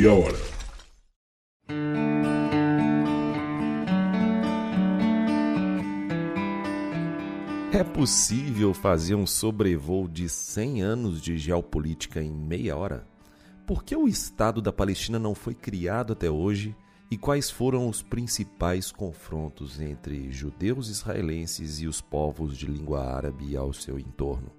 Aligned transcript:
Meia 0.00 0.14
Hora. 0.14 0.38
É 7.70 7.84
possível 7.84 8.72
fazer 8.72 9.14
um 9.14 9.26
sobrevoo 9.26 10.08
de 10.08 10.26
100 10.26 10.80
anos 10.80 11.20
de 11.20 11.36
geopolítica 11.36 12.22
em 12.22 12.32
meia 12.32 12.78
hora? 12.78 13.06
Por 13.66 13.84
que 13.84 13.94
o 13.94 14.08
Estado 14.08 14.62
da 14.62 14.72
Palestina 14.72 15.18
não 15.18 15.34
foi 15.34 15.54
criado 15.54 16.14
até 16.14 16.30
hoje 16.30 16.74
e 17.10 17.18
quais 17.18 17.50
foram 17.50 17.86
os 17.86 18.02
principais 18.02 18.90
confrontos 18.90 19.82
entre 19.82 20.32
judeus 20.32 20.88
israelenses 20.88 21.78
e 21.78 21.86
os 21.86 22.00
povos 22.00 22.56
de 22.56 22.64
língua 22.64 23.04
árabe 23.04 23.54
ao 23.54 23.70
seu 23.74 23.98
entorno? 23.98 24.50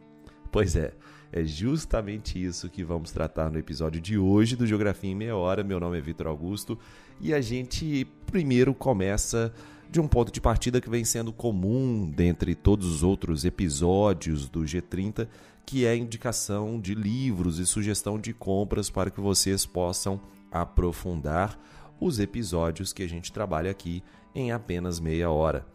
Pois 0.51 0.75
é, 0.75 0.93
é 1.31 1.45
justamente 1.45 2.43
isso 2.43 2.69
que 2.69 2.83
vamos 2.83 3.11
tratar 3.11 3.49
no 3.49 3.57
episódio 3.57 4.01
de 4.01 4.17
hoje 4.17 4.55
do 4.55 4.67
Geografia 4.67 5.09
em 5.09 5.15
Meia 5.15 5.35
Hora. 5.35 5.63
Meu 5.63 5.79
nome 5.79 5.97
é 5.97 6.01
Vitor 6.01 6.27
Augusto 6.27 6.77
e 7.21 7.33
a 7.33 7.39
gente 7.39 8.05
primeiro 8.25 8.73
começa 8.73 9.53
de 9.89 10.01
um 10.01 10.07
ponto 10.07 10.31
de 10.31 10.41
partida 10.41 10.81
que 10.81 10.89
vem 10.89 11.05
sendo 11.05 11.31
comum 11.31 12.11
dentre 12.13 12.53
todos 12.53 12.85
os 12.85 13.01
outros 13.01 13.45
episódios 13.45 14.49
do 14.49 14.61
G30, 14.61 15.27
que 15.65 15.85
é 15.85 15.91
a 15.91 15.95
indicação 15.95 16.79
de 16.79 16.93
livros 16.93 17.59
e 17.59 17.65
sugestão 17.65 18.19
de 18.19 18.33
compras 18.33 18.89
para 18.89 19.09
que 19.09 19.21
vocês 19.21 19.65
possam 19.65 20.19
aprofundar 20.51 21.57
os 21.99 22.19
episódios 22.19 22.91
que 22.91 23.03
a 23.03 23.07
gente 23.07 23.31
trabalha 23.31 23.71
aqui 23.71 24.03
em 24.35 24.51
apenas 24.51 24.99
meia 24.99 25.29
hora. 25.29 25.65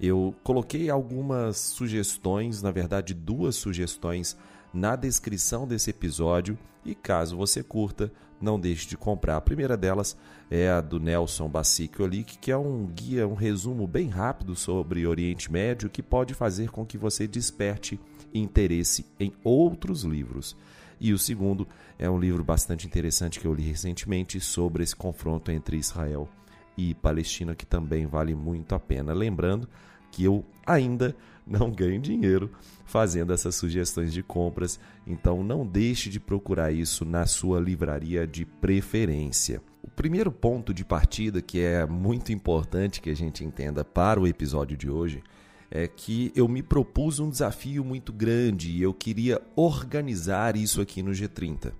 Eu 0.00 0.34
coloquei 0.44 0.90
algumas 0.90 1.56
sugestões, 1.56 2.62
na 2.62 2.70
verdade, 2.70 3.14
duas 3.14 3.56
sugestões 3.56 4.36
na 4.72 4.96
descrição 4.96 5.66
desse 5.66 5.90
episódio 5.90 6.58
e 6.84 6.94
caso 6.94 7.36
você 7.36 7.62
curta, 7.62 8.10
não 8.40 8.58
deixe 8.58 8.88
de 8.88 8.96
comprar. 8.96 9.36
A 9.36 9.40
primeira 9.40 9.76
delas 9.76 10.16
é 10.50 10.68
a 10.68 10.80
do 10.80 10.98
Nelson 10.98 11.48
Basicolik, 11.48 12.38
que 12.38 12.50
é 12.50 12.56
um 12.56 12.86
guia, 12.86 13.26
um 13.26 13.34
resumo 13.34 13.86
bem 13.86 14.08
rápido 14.08 14.56
sobre 14.56 15.06
Oriente 15.06 15.50
Médio 15.50 15.88
que 15.88 16.02
pode 16.02 16.34
fazer 16.34 16.70
com 16.70 16.84
que 16.84 16.98
você 16.98 17.26
desperte 17.26 18.00
interesse 18.34 19.06
em 19.20 19.32
outros 19.44 20.02
livros. 20.02 20.56
E 21.00 21.12
o 21.12 21.18
segundo 21.18 21.66
é 21.98 22.08
um 22.08 22.18
livro 22.18 22.42
bastante 22.42 22.86
interessante 22.86 23.38
que 23.38 23.46
eu 23.46 23.54
li 23.54 23.62
recentemente 23.62 24.40
sobre 24.40 24.82
esse 24.82 24.94
confronto 24.94 25.50
entre 25.50 25.76
Israel 25.76 26.28
e 26.76 26.94
Palestina, 26.94 27.54
que 27.54 27.66
também 27.66 28.06
vale 28.06 28.34
muito 28.34 28.74
a 28.74 28.80
pena. 28.80 29.12
Lembrando 29.12 29.68
que 30.12 30.22
eu 30.22 30.44
ainda 30.64 31.16
não 31.44 31.72
ganho 31.72 32.00
dinheiro 32.00 32.52
fazendo 32.84 33.32
essas 33.32 33.56
sugestões 33.56 34.12
de 34.12 34.22
compras, 34.22 34.78
então 35.06 35.42
não 35.42 35.66
deixe 35.66 36.08
de 36.08 36.20
procurar 36.20 36.70
isso 36.70 37.04
na 37.04 37.26
sua 37.26 37.58
livraria 37.58 38.26
de 38.26 38.44
preferência. 38.44 39.60
O 39.82 39.90
primeiro 39.90 40.30
ponto 40.30 40.72
de 40.72 40.84
partida 40.84 41.42
que 41.42 41.58
é 41.58 41.84
muito 41.86 42.32
importante 42.32 43.00
que 43.00 43.10
a 43.10 43.16
gente 43.16 43.44
entenda 43.44 43.84
para 43.84 44.20
o 44.20 44.26
episódio 44.26 44.76
de 44.76 44.88
hoje 44.88 45.22
é 45.70 45.88
que 45.88 46.30
eu 46.36 46.46
me 46.46 46.62
propus 46.62 47.18
um 47.18 47.30
desafio 47.30 47.82
muito 47.82 48.12
grande 48.12 48.70
e 48.70 48.82
eu 48.82 48.92
queria 48.92 49.40
organizar 49.56 50.54
isso 50.54 50.80
aqui 50.82 51.02
no 51.02 51.12
G30. 51.12 51.72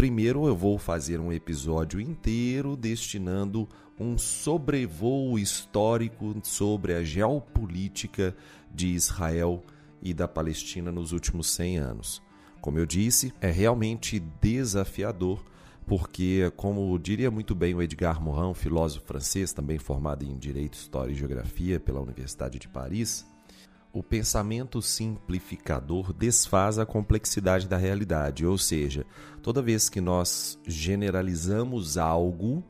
Primeiro, 0.00 0.46
eu 0.46 0.56
vou 0.56 0.78
fazer 0.78 1.20
um 1.20 1.30
episódio 1.30 2.00
inteiro 2.00 2.74
destinando 2.74 3.68
um 3.98 4.16
sobrevoo 4.16 5.38
histórico 5.38 6.34
sobre 6.42 6.94
a 6.94 7.04
geopolítica 7.04 8.34
de 8.74 8.86
Israel 8.86 9.62
e 10.00 10.14
da 10.14 10.26
Palestina 10.26 10.90
nos 10.90 11.12
últimos 11.12 11.50
100 11.50 11.76
anos. 11.76 12.22
Como 12.62 12.78
eu 12.78 12.86
disse, 12.86 13.30
é 13.42 13.50
realmente 13.50 14.18
desafiador, 14.40 15.44
porque, 15.86 16.50
como 16.56 16.98
diria 16.98 17.30
muito 17.30 17.54
bem 17.54 17.74
o 17.74 17.82
Edgar 17.82 18.22
Morin, 18.22 18.54
filósofo 18.54 19.04
francês, 19.04 19.52
também 19.52 19.78
formado 19.78 20.24
em 20.24 20.38
Direito, 20.38 20.78
História 20.78 21.12
e 21.12 21.14
Geografia 21.14 21.78
pela 21.78 22.00
Universidade 22.00 22.58
de 22.58 22.68
Paris, 22.68 23.29
o 23.92 24.02
pensamento 24.02 24.80
simplificador 24.80 26.12
desfaz 26.12 26.78
a 26.78 26.86
complexidade 26.86 27.66
da 27.66 27.76
realidade, 27.76 28.46
ou 28.46 28.56
seja, 28.56 29.04
toda 29.42 29.62
vez 29.62 29.88
que 29.88 30.00
nós 30.00 30.58
generalizamos 30.64 31.98
algo, 31.98 32.62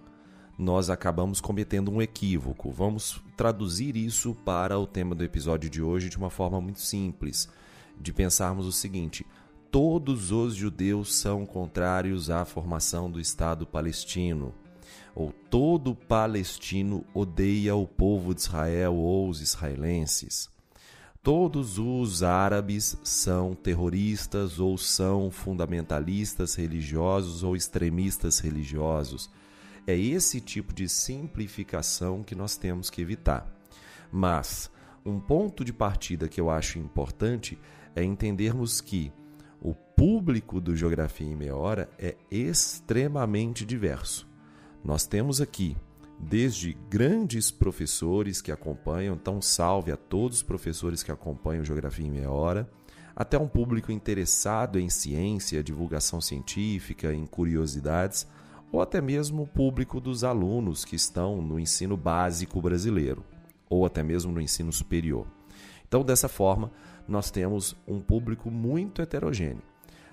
nós 0.59 0.89
acabamos 0.89 1.41
cometendo 1.41 1.91
um 1.91 2.01
equívoco. 2.01 2.71
Vamos 2.71 3.23
traduzir 3.37 3.97
isso 3.97 4.35
para 4.45 4.79
o 4.79 4.87
tema 4.87 5.15
do 5.15 5.25
episódio 5.25 5.69
de 5.69 5.83
hoje 5.83 6.09
de 6.09 6.17
uma 6.17 6.31
forma 6.31 6.61
muito 6.61 6.81
simples, 6.81 7.49
de 8.01 8.13
pensarmos 8.13 8.67
o 8.67 8.73
seguinte: 8.73 9.27
todos 9.71 10.33
os 10.33 10.55
judeus 10.55 11.15
são 11.15 11.45
contrários 11.45 12.31
à 12.31 12.47
formação 12.47 13.11
do 13.11 13.21
Estado 13.21 13.67
palestino. 13.67 14.55
Ou 15.15 15.33
todo 15.33 15.95
palestino 15.95 17.05
odeia 17.13 17.75
o 17.75 17.87
povo 17.87 18.35
de 18.35 18.43
Israel 18.43 18.95
ou 18.95 19.29
os 19.29 19.41
israelenses 19.41 20.49
Todos 21.23 21.79
os 21.79 22.23
árabes 22.23 22.97
são 23.05 23.55
terroristas 23.55 24.59
ou 24.59 24.79
são 24.79 25.31
fundamentalistas 25.31 26.55
religiosos 26.55 27.43
ou 27.43 27.55
extremistas 27.55 28.39
religiosos. 28.39 29.31
É 29.87 29.95
esse 29.95 30.41
tipo 30.41 30.73
de 30.73 30.89
simplificação 30.89 32.23
que 32.23 32.35
nós 32.35 32.57
temos 32.57 32.89
que 32.89 33.03
evitar. 33.03 33.47
Mas 34.11 34.71
um 35.05 35.21
ponto 35.21 35.63
de 35.63 35.75
partida 35.75 36.27
que 36.27 36.41
eu 36.41 36.49
acho 36.49 36.79
importante 36.79 37.59
é 37.95 38.03
entendermos 38.03 38.81
que 38.81 39.13
o 39.61 39.75
público 39.75 40.59
do 40.59 40.75
Geografia 40.75 41.27
em 41.27 41.37
Meia 41.37 41.55
Hora 41.55 41.91
é 41.99 42.17
extremamente 42.31 43.67
diverso. 43.67 44.27
Nós 44.83 45.05
temos 45.05 45.39
aqui 45.39 45.77
desde 46.21 46.77
grandes 46.89 47.51
professores 47.51 48.43
que 48.43 48.53
acompanham, 48.53 49.15
então 49.15 49.41
salve 49.41 49.91
a 49.91 49.97
todos 49.97 50.39
os 50.39 50.43
professores 50.43 51.03
que 51.03 51.11
acompanham 51.11 51.65
Geografia 51.65 52.07
em 52.07 52.11
Meia 52.11 52.31
Hora, 52.31 52.71
até 53.17 53.39
um 53.39 53.49
público 53.49 53.91
interessado 53.91 54.79
em 54.79 54.89
ciência, 54.89 55.63
divulgação 55.63 56.21
científica, 56.21 57.13
em 57.13 57.27
curiosidades, 57.27 58.27
ou 58.71 58.81
até 58.81 59.01
mesmo 59.01 59.43
o 59.43 59.47
público 59.47 60.01
dos 60.01 60.23
alunos 60.23 60.85
que 60.85 60.95
estão 60.95 61.43
no 61.43 61.59
ensino 61.59 61.97
básico 61.97 62.61
brasileiro, 62.61 63.25
ou 63.69 63.85
até 63.85 64.03
mesmo 64.03 64.31
no 64.31 64.41
ensino 64.41 64.73
superior. 64.73 65.27
Então, 65.89 66.05
dessa 66.05 66.29
forma, 66.29 66.71
nós 67.09 67.31
temos 67.31 67.77
um 67.87 68.01
público 68.01 68.51
muito 68.51 69.03
heterogêneo. 69.03 69.63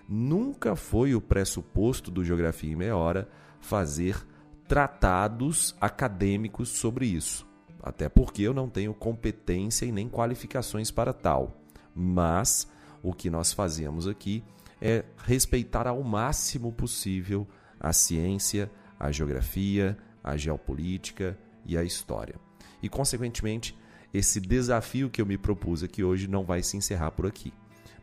Nunca 0.10 0.76
foi 0.76 1.14
o 1.14 1.22
pressuposto 1.22 2.10
do 2.10 2.24
Geografia 2.24 2.72
em 2.72 2.76
Meia 2.76 2.96
Hora 2.96 3.30
fazer 3.60 4.26
tratados 4.68 5.76
acadêmicos 5.80 6.70
sobre 6.70 7.06
isso. 7.06 7.48
Até 7.82 8.10
porque 8.10 8.42
eu 8.42 8.54
não 8.54 8.70
tenho 8.70 8.94
competência 8.94 9.86
e 9.86 9.92
nem 9.92 10.10
qualificações 10.10 10.92
para 10.92 11.14
tal. 11.14 11.62
Mas 11.96 12.68
o 13.02 13.14
que 13.14 13.30
nós 13.30 13.54
fazemos 13.54 14.08
aqui 14.08 14.44
é 14.82 15.06
respeitar 15.26 15.88
ao 15.88 16.04
máximo 16.04 16.72
possível 16.72 17.48
a 17.80 17.94
ciência, 17.94 18.70
a 19.00 19.12
geografia, 19.12 19.98
a 20.24 20.36
geopolítica 20.36 21.38
e 21.66 21.78
a 21.78 21.84
história. 21.84 22.36
E, 22.82 22.90
consequentemente, 22.90 23.78
esse 24.14 24.40
desafio 24.40 25.10
que 25.10 25.22
eu 25.22 25.26
me 25.26 25.38
propus 25.38 25.84
aqui 25.84 26.04
hoje 26.04 26.28
não 26.28 26.44
vai 26.44 26.62
se 26.62 26.78
encerrar 26.78 27.12
por 27.12 27.26
aqui. 27.26 27.54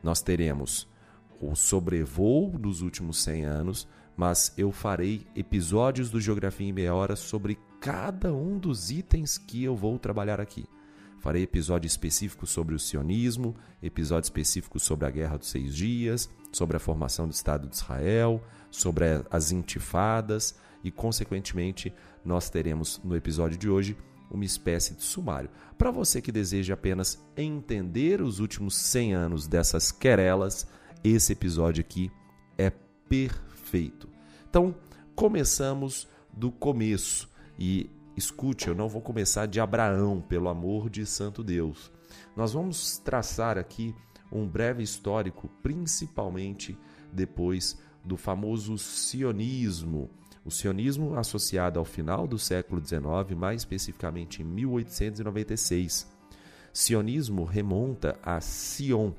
Nós 0.02 0.20
teremos 0.20 0.88
o 1.40 1.54
sobrevoo 1.54 2.58
dos 2.58 2.80
últimos 2.80 3.22
100 3.22 3.44
anos, 3.44 3.88
mas 4.16 4.52
eu 4.56 4.70
farei 4.70 5.26
episódios 5.34 6.10
do 6.10 6.20
Geografia 6.20 6.68
em 6.68 6.72
Meia 6.72 6.94
Hora 6.94 7.16
sobre 7.16 7.58
cada 7.80 8.32
um 8.32 8.58
dos 8.58 8.90
itens 8.90 9.36
que 9.36 9.64
eu 9.64 9.74
vou 9.74 9.98
trabalhar 9.98 10.40
aqui. 10.40 10.66
Farei 11.18 11.42
episódio 11.42 11.86
específico 11.86 12.46
sobre 12.46 12.74
o 12.74 12.78
sionismo, 12.78 13.56
episódio 13.82 14.26
específico 14.26 14.78
sobre 14.78 15.06
a 15.06 15.10
Guerra 15.10 15.38
dos 15.38 15.48
Seis 15.48 15.74
Dias, 15.74 16.28
sobre 16.52 16.76
a 16.76 16.80
formação 16.80 17.26
do 17.26 17.32
Estado 17.32 17.66
de 17.66 17.76
Israel, 17.76 18.42
sobre 18.70 19.04
as 19.30 19.50
intifadas 19.50 20.54
e, 20.82 20.90
consequentemente, 20.90 21.92
nós 22.24 22.50
teremos 22.50 23.00
no 23.02 23.16
episódio 23.16 23.56
de 23.56 23.68
hoje 23.68 23.96
uma 24.30 24.44
espécie 24.44 24.94
de 24.94 25.02
sumário. 25.02 25.50
Para 25.78 25.90
você 25.90 26.20
que 26.20 26.30
deseja 26.30 26.74
apenas 26.74 27.22
entender 27.36 28.20
os 28.20 28.38
últimos 28.38 28.76
100 28.76 29.14
anos 29.14 29.46
dessas 29.46 29.90
querelas, 29.90 30.66
esse 31.02 31.32
episódio 31.32 31.80
aqui 31.80 32.10
é 32.58 32.70
perfeito 33.08 33.53
feito. 33.74 34.08
Então, 34.48 34.72
começamos 35.16 36.06
do 36.32 36.52
começo. 36.52 37.28
E 37.58 37.90
escute, 38.16 38.68
eu 38.68 38.74
não 38.74 38.88
vou 38.88 39.02
começar 39.02 39.46
de 39.46 39.58
Abraão, 39.58 40.20
pelo 40.20 40.48
amor 40.48 40.88
de 40.88 41.04
Santo 41.04 41.42
Deus. 41.42 41.90
Nós 42.36 42.52
vamos 42.52 42.98
traçar 42.98 43.58
aqui 43.58 43.92
um 44.30 44.46
breve 44.46 44.80
histórico, 44.80 45.50
principalmente 45.60 46.78
depois 47.12 47.76
do 48.04 48.16
famoso 48.16 48.78
sionismo. 48.78 50.08
O 50.44 50.52
sionismo 50.52 51.16
associado 51.16 51.80
ao 51.80 51.84
final 51.84 52.28
do 52.28 52.38
século 52.38 52.80
XIX, 52.80 53.36
mais 53.36 53.62
especificamente 53.62 54.40
em 54.40 54.44
1896. 54.44 56.06
Sionismo 56.72 57.42
remonta 57.42 58.16
a 58.22 58.40
Sion. 58.40 59.10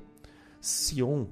Sion 0.62 1.26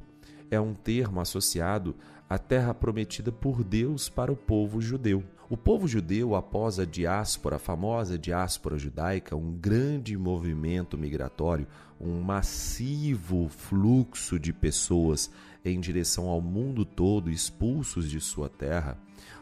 é 0.50 0.61
um 0.61 0.75
termo 0.75 1.21
associado 1.23 1.97
a 2.29 2.38
terra 2.38 2.73
prometida 2.73 3.31
por 3.31 3.62
Deus 3.62 4.09
para 4.09 4.32
o 4.32 4.37
povo 4.37 4.81
judeu. 4.81 5.23
O 5.50 5.56
povo 5.56 5.87
judeu, 5.87 6.35
após 6.35 6.79
a 6.79 6.85
diáspora, 6.87 7.56
a 7.56 7.59
famosa 7.59 8.19
diáspora 8.19 8.79
judaica, 8.79 9.37
um 9.37 9.53
grande 9.53 10.17
movimento 10.17 10.97
migratório, 10.97 11.67
um 12.00 12.21
massivo 12.21 13.49
fluxo 13.49 14.38
de 14.38 14.53
pessoas 14.53 15.31
em 15.65 15.79
direção 15.79 16.29
ao 16.29 16.41
mundo 16.41 16.85
todo, 16.85 17.31
expulsos 17.31 18.11
de 18.11 18.21
sua 18.21 18.49
terra, 18.49 18.99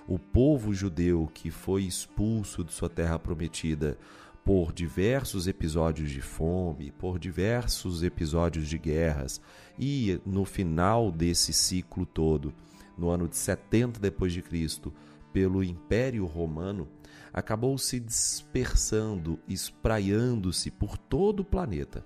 o 0.06 0.18
povo 0.18 0.74
judeu 0.74 1.30
que 1.32 1.50
foi 1.50 1.84
expulso 1.84 2.64
de 2.64 2.72
sua 2.72 2.88
terra 2.88 3.18
prometida 3.18 3.96
por 4.44 4.72
diversos 4.72 5.46
episódios 5.46 6.10
de 6.10 6.20
fome, 6.20 6.90
por 6.90 7.18
diversos 7.18 8.02
episódios 8.02 8.68
de 8.68 8.76
guerras, 8.76 9.40
e 9.78 10.20
no 10.26 10.44
final 10.44 11.12
desse 11.12 11.52
ciclo 11.52 12.04
todo, 12.04 12.52
no 12.96 13.10
ano 13.10 13.28
de 13.28 13.36
70 13.36 14.00
depois 14.00 14.32
de 14.32 14.42
Cristo, 14.42 14.92
pelo 15.32 15.64
Império 15.64 16.26
Romano, 16.26 16.88
acabou 17.32 17.76
se 17.78 17.98
dispersando, 17.98 19.38
espraiando-se 19.48 20.70
por 20.70 20.98
todo 20.98 21.40
o 21.40 21.44
planeta. 21.44 22.04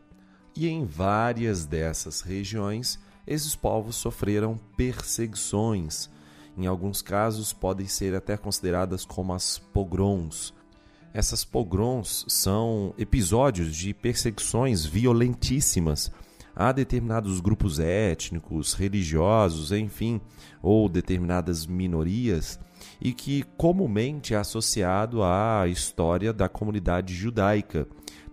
E 0.54 0.68
em 0.68 0.86
várias 0.86 1.66
dessas 1.66 2.20
regiões, 2.20 2.98
esses 3.26 3.56
povos 3.56 3.96
sofreram 3.96 4.58
perseguições. 4.76 6.08
Em 6.56 6.66
alguns 6.66 7.02
casos, 7.02 7.52
podem 7.52 7.86
ser 7.86 8.14
até 8.14 8.36
consideradas 8.36 9.04
como 9.04 9.34
as 9.34 9.58
pogroms. 9.58 10.54
Essas 11.12 11.44
pogroms 11.44 12.24
são 12.28 12.94
episódios 12.96 13.74
de 13.74 13.92
perseguições 13.92 14.84
violentíssimas 14.84 16.10
a 16.56 16.72
determinados 16.72 17.38
grupos 17.38 17.78
étnicos, 17.78 18.72
religiosos, 18.72 19.72
enfim, 19.72 20.18
ou 20.62 20.88
determinadas 20.88 21.66
minorias, 21.66 22.58
e 22.98 23.12
que 23.12 23.42
comumente 23.58 24.32
é 24.32 24.38
associado 24.38 25.22
à 25.22 25.68
história 25.68 26.32
da 26.32 26.48
comunidade 26.48 27.14
judaica, 27.14 27.86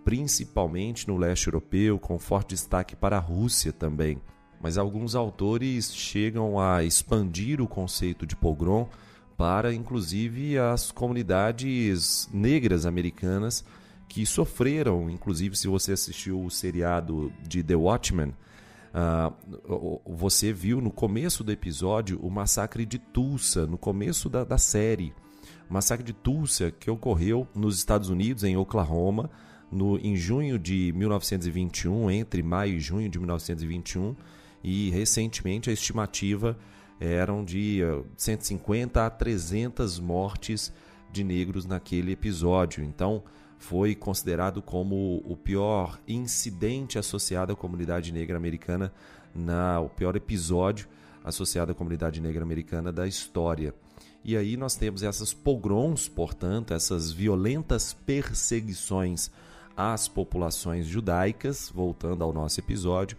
principalmente 0.05 1.05
no 1.05 1.17
leste 1.17 1.47
europeu, 1.47 1.99
com 1.99 2.17
forte 2.17 2.49
destaque 2.49 2.95
para 2.95 3.17
a 3.17 3.19
Rússia 3.19 3.73
também. 3.73 4.21
Mas 4.61 4.77
alguns 4.77 5.15
autores 5.15 5.93
chegam 5.93 6.57
a 6.57 6.81
expandir 6.81 7.59
o 7.59 7.67
conceito 7.67 8.25
de 8.25 8.37
pogrom 8.37 8.87
para 9.35 9.73
inclusive 9.73 10.57
as 10.57 10.91
comunidades 10.91 12.29
negras 12.31 12.85
americanas 12.85 13.65
que 14.07 14.25
sofreram, 14.25 15.09
inclusive 15.09 15.55
se 15.55 15.67
você 15.67 15.93
assistiu 15.93 16.43
o 16.43 16.49
seriado 16.49 17.31
de 17.41 17.63
The 17.63 17.75
Watchmen, 17.75 18.33
uh, 18.93 20.01
você 20.05 20.53
viu 20.53 20.79
no 20.79 20.91
começo 20.91 21.43
do 21.43 21.51
episódio 21.51 22.19
o 22.21 22.29
massacre 22.29 22.85
de 22.85 22.99
Tulsa, 22.99 23.65
no 23.65 23.77
começo 23.77 24.29
da, 24.29 24.43
da 24.43 24.57
série. 24.57 25.13
O 25.69 25.73
massacre 25.73 26.05
de 26.05 26.13
Tulsa 26.13 26.71
que 26.71 26.91
ocorreu 26.91 27.47
nos 27.55 27.77
Estados 27.77 28.09
Unidos, 28.09 28.43
em 28.43 28.55
Oklahoma, 28.55 29.29
no, 29.71 29.97
em 29.97 30.15
junho 30.15 30.59
de 30.59 30.93
1921, 30.93 32.11
entre 32.11 32.43
maio 32.43 32.75
e 32.75 32.79
junho 32.79 33.09
de 33.09 33.17
1921, 33.17 34.15
e 34.63 34.89
recentemente 34.91 35.69
a 35.69 35.73
estimativa 35.73 36.57
eram 36.99 37.43
de 37.43 37.81
150 38.15 39.05
a 39.05 39.09
300 39.09 39.99
mortes 39.99 40.71
de 41.11 41.23
negros 41.23 41.65
naquele 41.65 42.11
episódio. 42.11 42.83
Então, 42.83 43.23
foi 43.63 43.95
considerado 43.95 44.61
como 44.61 45.23
o 45.25 45.37
pior 45.37 45.97
incidente 46.05 46.99
associado 46.99 47.53
à 47.53 47.55
comunidade 47.55 48.11
negra 48.11 48.35
americana, 48.35 48.91
na, 49.33 49.79
o 49.79 49.87
pior 49.87 50.17
episódio 50.17 50.85
associado 51.23 51.71
à 51.71 51.75
comunidade 51.75 52.19
negra 52.19 52.43
americana 52.43 52.91
da 52.91 53.07
história. 53.07 53.73
E 54.21 54.35
aí 54.35 54.57
nós 54.57 54.75
temos 54.75 55.01
essas 55.01 55.33
pogroms, 55.33 56.09
portanto, 56.09 56.73
essas 56.73 57.09
violentas 57.13 57.93
perseguições 57.93 59.31
às 59.77 60.09
populações 60.09 60.85
judaicas, 60.85 61.71
voltando 61.73 62.21
ao 62.21 62.33
nosso 62.33 62.59
episódio, 62.59 63.17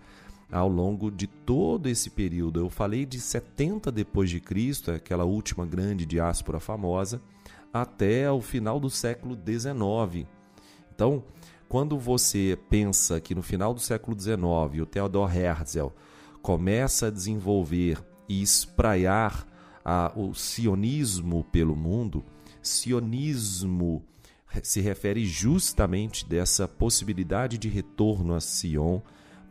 ao 0.52 0.68
longo 0.68 1.10
de 1.10 1.26
todo 1.26 1.88
esse 1.88 2.10
período. 2.10 2.60
Eu 2.60 2.68
falei 2.68 3.06
de 3.06 3.18
70 3.18 3.90
depois 3.90 4.28
de 4.28 4.40
Cristo, 4.40 4.90
aquela 4.90 5.24
última 5.24 5.64
grande 5.64 6.04
diáspora 6.04 6.60
famosa, 6.60 7.20
até 7.74 8.30
o 8.30 8.40
final 8.40 8.78
do 8.78 8.88
século 8.88 9.34
XIX. 9.34 10.28
Então, 10.94 11.24
quando 11.68 11.98
você 11.98 12.56
pensa 12.70 13.20
que 13.20 13.34
no 13.34 13.42
final 13.42 13.74
do 13.74 13.80
século 13.80 14.18
XIX 14.18 14.80
o 14.80 14.86
Theodor 14.86 15.36
Herzl 15.36 15.88
começa 16.40 17.08
a 17.08 17.10
desenvolver 17.10 18.00
e 18.28 18.40
espraiar 18.40 19.44
a, 19.84 20.12
o 20.14 20.32
sionismo 20.34 21.42
pelo 21.50 21.74
mundo, 21.74 22.24
sionismo 22.62 24.04
se 24.62 24.80
refere 24.80 25.26
justamente 25.26 26.24
dessa 26.28 26.68
possibilidade 26.68 27.58
de 27.58 27.68
retorno 27.68 28.34
a 28.34 28.40
Sion 28.40 29.00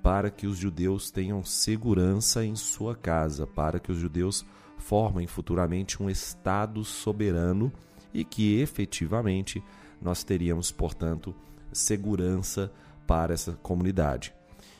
para 0.01 0.31
que 0.31 0.47
os 0.47 0.57
judeus 0.57 1.11
tenham 1.11 1.43
segurança 1.43 2.45
em 2.45 2.55
sua 2.55 2.95
casa, 2.95 3.45
para 3.45 3.81
que 3.81 3.91
os 3.91 3.97
judeus 3.97 4.45
formem 4.77 5.27
futuramente 5.27 6.01
um 6.01 6.09
Estado 6.09 6.85
soberano 6.85 7.71
e 8.13 8.23
que 8.23 8.59
efetivamente 8.59 9.63
nós 10.01 10.23
teríamos, 10.23 10.71
portanto, 10.71 11.33
segurança 11.71 12.71
para 13.07 13.33
essa 13.33 13.53
comunidade. 13.53 14.33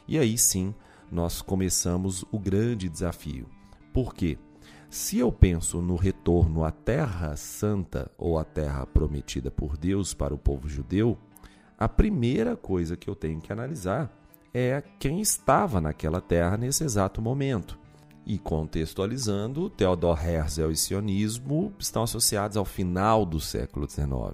E 0.07 0.18
aí 0.18 0.38
sim 0.38 0.74
nós 1.12 1.41
começamos 1.41 2.25
o 2.31 2.39
grande 2.39 2.89
desafio. 2.89 3.47
Por 3.94 4.13
quê? 4.13 4.38
Se 4.89 5.18
eu 5.18 5.31
penso 5.31 5.81
no 5.81 5.95
retorno 5.95 6.63
à 6.63 6.71
Terra 6.71 7.35
Santa 7.35 8.12
ou 8.18 8.38
à 8.38 8.44
Terra 8.44 8.85
prometida 8.85 9.50
por 9.50 9.75
Deus 9.75 10.13
para 10.13 10.33
o 10.33 10.38
povo 10.38 10.68
judeu, 10.68 11.18
a 11.77 11.89
primeira 11.89 12.56
coisa 12.56 12.95
que 12.95 13.09
eu 13.09 13.15
tenho 13.15 13.41
que 13.41 13.51
analisar 13.51 14.12
é 14.53 14.83
quem 15.00 15.19
estava 15.19 15.81
naquela 15.81 16.21
terra 16.21 16.56
nesse 16.57 16.83
exato 16.83 17.21
momento. 17.21 17.77
E 18.25 18.37
contextualizando, 18.37 19.69
Theodor 19.69 20.25
Herzl 20.25 20.71
e 20.71 20.77
sionismo 20.77 21.73
estão 21.77 22.03
associados 22.03 22.55
ao 22.55 22.63
final 22.63 23.25
do 23.25 23.39
século 23.39 23.89
XIX. 23.89 24.33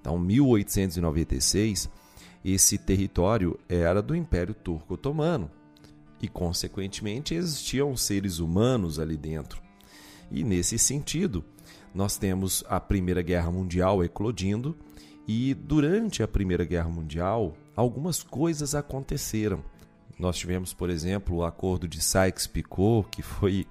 Então, 0.00 0.18
1896, 0.18 1.90
esse 2.44 2.78
território 2.78 3.58
era 3.68 4.00
do 4.00 4.14
Império 4.14 4.54
Turco 4.54 4.94
Otomano 4.94 5.50
e, 6.22 6.28
consequentemente, 6.28 7.34
existiam 7.34 7.96
seres 7.96 8.38
humanos 8.38 8.98
ali 8.98 9.16
dentro. 9.16 9.60
E, 10.30 10.44
nesse 10.44 10.78
sentido, 10.78 11.44
nós 11.94 12.16
temos 12.16 12.62
a 12.68 12.78
Primeira 12.78 13.22
Guerra 13.22 13.50
Mundial 13.50 14.04
eclodindo 14.04 14.76
e, 15.26 15.52
durante 15.54 16.22
a 16.22 16.28
Primeira 16.28 16.64
Guerra 16.64 16.88
Mundial, 16.88 17.54
algumas 17.74 18.22
coisas 18.22 18.74
aconteceram. 18.74 19.62
Nós 20.20 20.36
tivemos, 20.36 20.74
por 20.74 20.90
exemplo, 20.90 21.36
o 21.36 21.44
Acordo 21.44 21.88
de 21.88 22.00
Sykes-Picot, 22.02 23.08
que 23.10 23.22
foi 23.22 23.66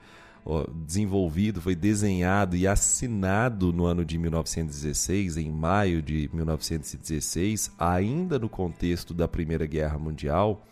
desenvolvido, 0.84 1.62
foi 1.62 1.76
desenhado 1.76 2.56
e 2.56 2.66
assinado 2.66 3.72
no 3.72 3.86
ano 3.86 4.04
de 4.04 4.18
1916, 4.18 5.38
em 5.38 5.52
maio 5.52 6.02
de 6.02 6.28
1916, 6.34 7.72
ainda 7.78 8.40
no 8.40 8.50
contexto 8.50 9.14
da 9.14 9.28
Primeira 9.28 9.68
Guerra 9.68 10.00
Mundial, 10.00 10.66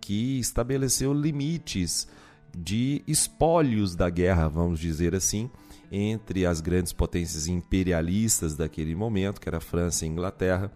que 0.00 0.38
estabeleceu 0.38 1.12
limites 1.12 2.06
de 2.56 3.02
espólios 3.08 3.96
da 3.96 4.08
guerra, 4.08 4.48
vamos 4.48 4.78
dizer 4.78 5.16
assim, 5.16 5.50
entre 5.90 6.46
as 6.46 6.60
grandes 6.60 6.92
potências 6.92 7.48
imperialistas 7.48 8.54
daquele 8.54 8.94
momento, 8.94 9.40
que 9.40 9.48
era 9.48 9.60
França 9.60 10.06
e 10.06 10.08
Inglaterra, 10.08 10.70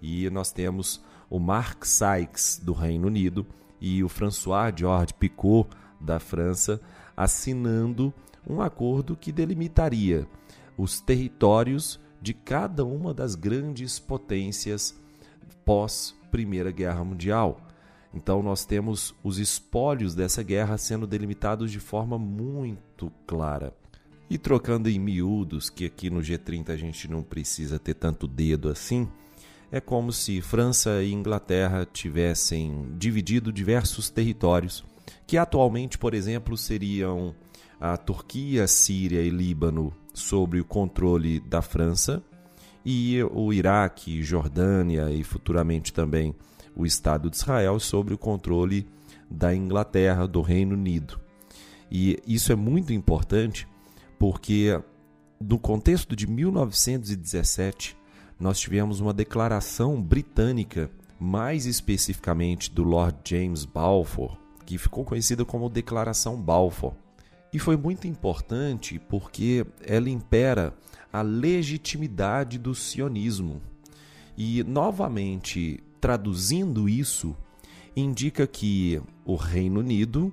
e 0.00 0.30
nós 0.30 0.52
temos 0.52 1.02
o 1.28 1.40
Mark 1.40 1.84
Sykes 1.84 2.60
do 2.62 2.72
Reino 2.72 3.08
Unido 3.08 3.44
e 3.84 4.02
o 4.02 4.08
François 4.08 4.72
Georges 4.74 5.12
Picot 5.12 5.68
da 6.00 6.18
França 6.18 6.80
assinando 7.14 8.14
um 8.48 8.62
acordo 8.62 9.14
que 9.14 9.30
delimitaria 9.30 10.26
os 10.74 11.00
territórios 11.00 12.00
de 12.18 12.32
cada 12.32 12.82
uma 12.82 13.12
das 13.12 13.34
grandes 13.34 13.98
potências 13.98 14.98
pós 15.66 16.16
Primeira 16.30 16.70
Guerra 16.70 17.04
Mundial. 17.04 17.60
Então 18.14 18.42
nós 18.42 18.64
temos 18.64 19.14
os 19.22 19.38
espólios 19.38 20.14
dessa 20.14 20.42
guerra 20.42 20.78
sendo 20.78 21.06
delimitados 21.06 21.70
de 21.70 21.78
forma 21.78 22.18
muito 22.18 23.12
clara. 23.26 23.74
E 24.30 24.38
trocando 24.38 24.88
em 24.88 24.98
miúdos, 24.98 25.68
que 25.68 25.84
aqui 25.84 26.08
no 26.08 26.20
G30 26.20 26.70
a 26.70 26.76
gente 26.76 27.06
não 27.06 27.22
precisa 27.22 27.78
ter 27.78 27.92
tanto 27.92 28.26
dedo 28.26 28.70
assim, 28.70 29.06
é 29.74 29.80
como 29.80 30.12
se 30.12 30.40
França 30.40 31.02
e 31.02 31.12
Inglaterra 31.12 31.84
tivessem 31.84 32.94
dividido 32.96 33.52
diversos 33.52 34.08
territórios, 34.08 34.84
que 35.26 35.36
atualmente, 35.36 35.98
por 35.98 36.14
exemplo, 36.14 36.56
seriam 36.56 37.34
a 37.80 37.96
Turquia, 37.96 38.68
Síria 38.68 39.20
e 39.20 39.30
Líbano 39.30 39.92
sob 40.14 40.60
o 40.60 40.64
controle 40.64 41.40
da 41.40 41.60
França 41.60 42.22
e 42.86 43.20
o 43.32 43.52
Iraque, 43.52 44.22
Jordânia 44.22 45.10
e 45.10 45.24
futuramente 45.24 45.92
também 45.92 46.36
o 46.76 46.86
Estado 46.86 47.28
de 47.28 47.34
Israel 47.34 47.80
sob 47.80 48.14
o 48.14 48.18
controle 48.18 48.86
da 49.28 49.52
Inglaterra, 49.52 50.24
do 50.28 50.40
Reino 50.40 50.76
Unido. 50.76 51.18
E 51.90 52.22
isso 52.24 52.52
é 52.52 52.54
muito 52.54 52.92
importante 52.92 53.66
porque, 54.20 54.80
no 55.40 55.58
contexto 55.58 56.14
de 56.14 56.28
1917, 56.28 58.03
nós 58.44 58.60
tivemos 58.60 59.00
uma 59.00 59.14
declaração 59.14 60.02
britânica, 60.02 60.90
mais 61.18 61.64
especificamente 61.64 62.70
do 62.70 62.82
Lord 62.82 63.16
James 63.24 63.64
Balfour, 63.64 64.36
que 64.66 64.76
ficou 64.76 65.02
conhecida 65.02 65.46
como 65.46 65.70
Declaração 65.70 66.38
Balfour. 66.38 66.92
E 67.54 67.58
foi 67.58 67.74
muito 67.74 68.06
importante 68.06 68.98
porque 68.98 69.64
ela 69.80 70.10
impera 70.10 70.74
a 71.10 71.22
legitimidade 71.22 72.58
do 72.58 72.74
sionismo. 72.74 73.62
E, 74.36 74.62
novamente, 74.62 75.82
traduzindo 75.98 76.86
isso, 76.86 77.34
indica 77.96 78.46
que 78.46 79.00
o 79.24 79.36
Reino 79.36 79.80
Unido, 79.80 80.30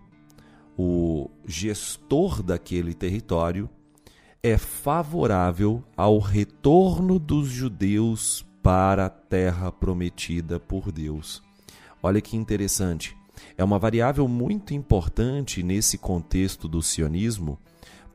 o 0.78 1.30
gestor 1.46 2.44
daquele 2.44 2.94
território, 2.94 3.70
é 4.44 4.58
favorável 4.58 5.84
ao 5.96 6.18
retorno 6.18 7.20
dos 7.20 7.48
judeus 7.48 8.44
para 8.64 9.06
a 9.06 9.10
terra 9.10 9.72
prometida 9.72 10.60
por 10.60 10.92
Deus. 10.92 11.44
Olha 12.02 12.20
que 12.20 12.36
interessante. 12.36 13.16
É 13.56 13.64
uma 13.64 13.78
variável 13.78 14.28
muito 14.28 14.74
importante 14.74 15.62
nesse 15.62 15.98
contexto 15.98 16.68
do 16.68 16.82
sionismo, 16.82 17.60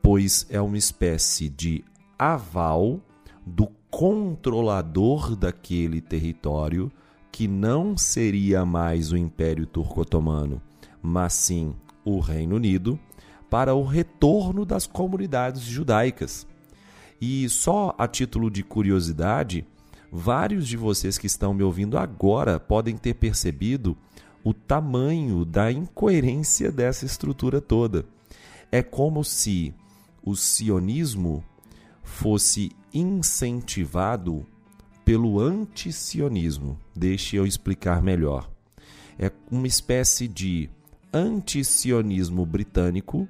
pois 0.01 0.45
é 0.49 0.59
uma 0.59 0.77
espécie 0.77 1.47
de 1.49 1.83
aval 2.19 2.99
do 3.45 3.67
controlador 3.89 5.33
daquele 5.33 6.01
território, 6.01 6.91
que 7.31 7.47
não 7.47 7.95
seria 7.95 8.65
mais 8.65 9.11
o 9.13 9.17
Império 9.17 9.65
Turco-Otomano, 9.65 10.61
mas 11.01 11.33
sim 11.33 11.73
o 12.03 12.19
Reino 12.19 12.55
Unido, 12.57 12.99
para 13.49 13.73
o 13.73 13.83
retorno 13.83 14.65
das 14.65 14.85
comunidades 14.85 15.61
judaicas. 15.61 16.47
E 17.19 17.47
só 17.49 17.95
a 17.97 18.07
título 18.07 18.51
de 18.51 18.63
curiosidade, 18.63 19.65
vários 20.11 20.67
de 20.67 20.77
vocês 20.77 21.17
que 21.17 21.27
estão 21.27 21.53
me 21.53 21.63
ouvindo 21.63 21.97
agora 21.97 22.59
podem 22.59 22.95
ter 22.95 23.15
percebido 23.15 23.97
o 24.43 24.53
tamanho 24.53 25.43
da 25.43 25.71
incoerência 25.71 26.71
dessa 26.71 27.05
estrutura 27.05 27.59
toda. 27.59 28.05
É 28.71 28.81
como 28.81 29.23
se 29.23 29.73
o 30.23 30.35
sionismo 30.35 31.43
fosse 32.03 32.71
incentivado 32.93 34.45
pelo 35.03 35.39
antisionismo. 35.39 36.77
Deixe 36.95 37.35
eu 37.35 37.45
explicar 37.45 38.01
melhor. 38.01 38.49
É 39.17 39.31
uma 39.49 39.67
espécie 39.67 40.27
de 40.27 40.69
antisionismo 41.13 42.45
britânico, 42.45 43.27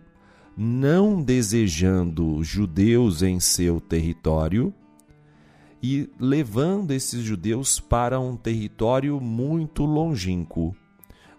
não 0.57 1.21
desejando 1.21 2.43
judeus 2.43 3.21
em 3.21 3.39
seu 3.39 3.79
território 3.79 4.73
e 5.83 6.09
levando 6.19 6.89
esses 6.89 7.21
judeus 7.21 7.79
para 7.79 8.19
um 8.19 8.35
território 8.35 9.21
muito 9.21 9.85
longínquo. 9.85 10.75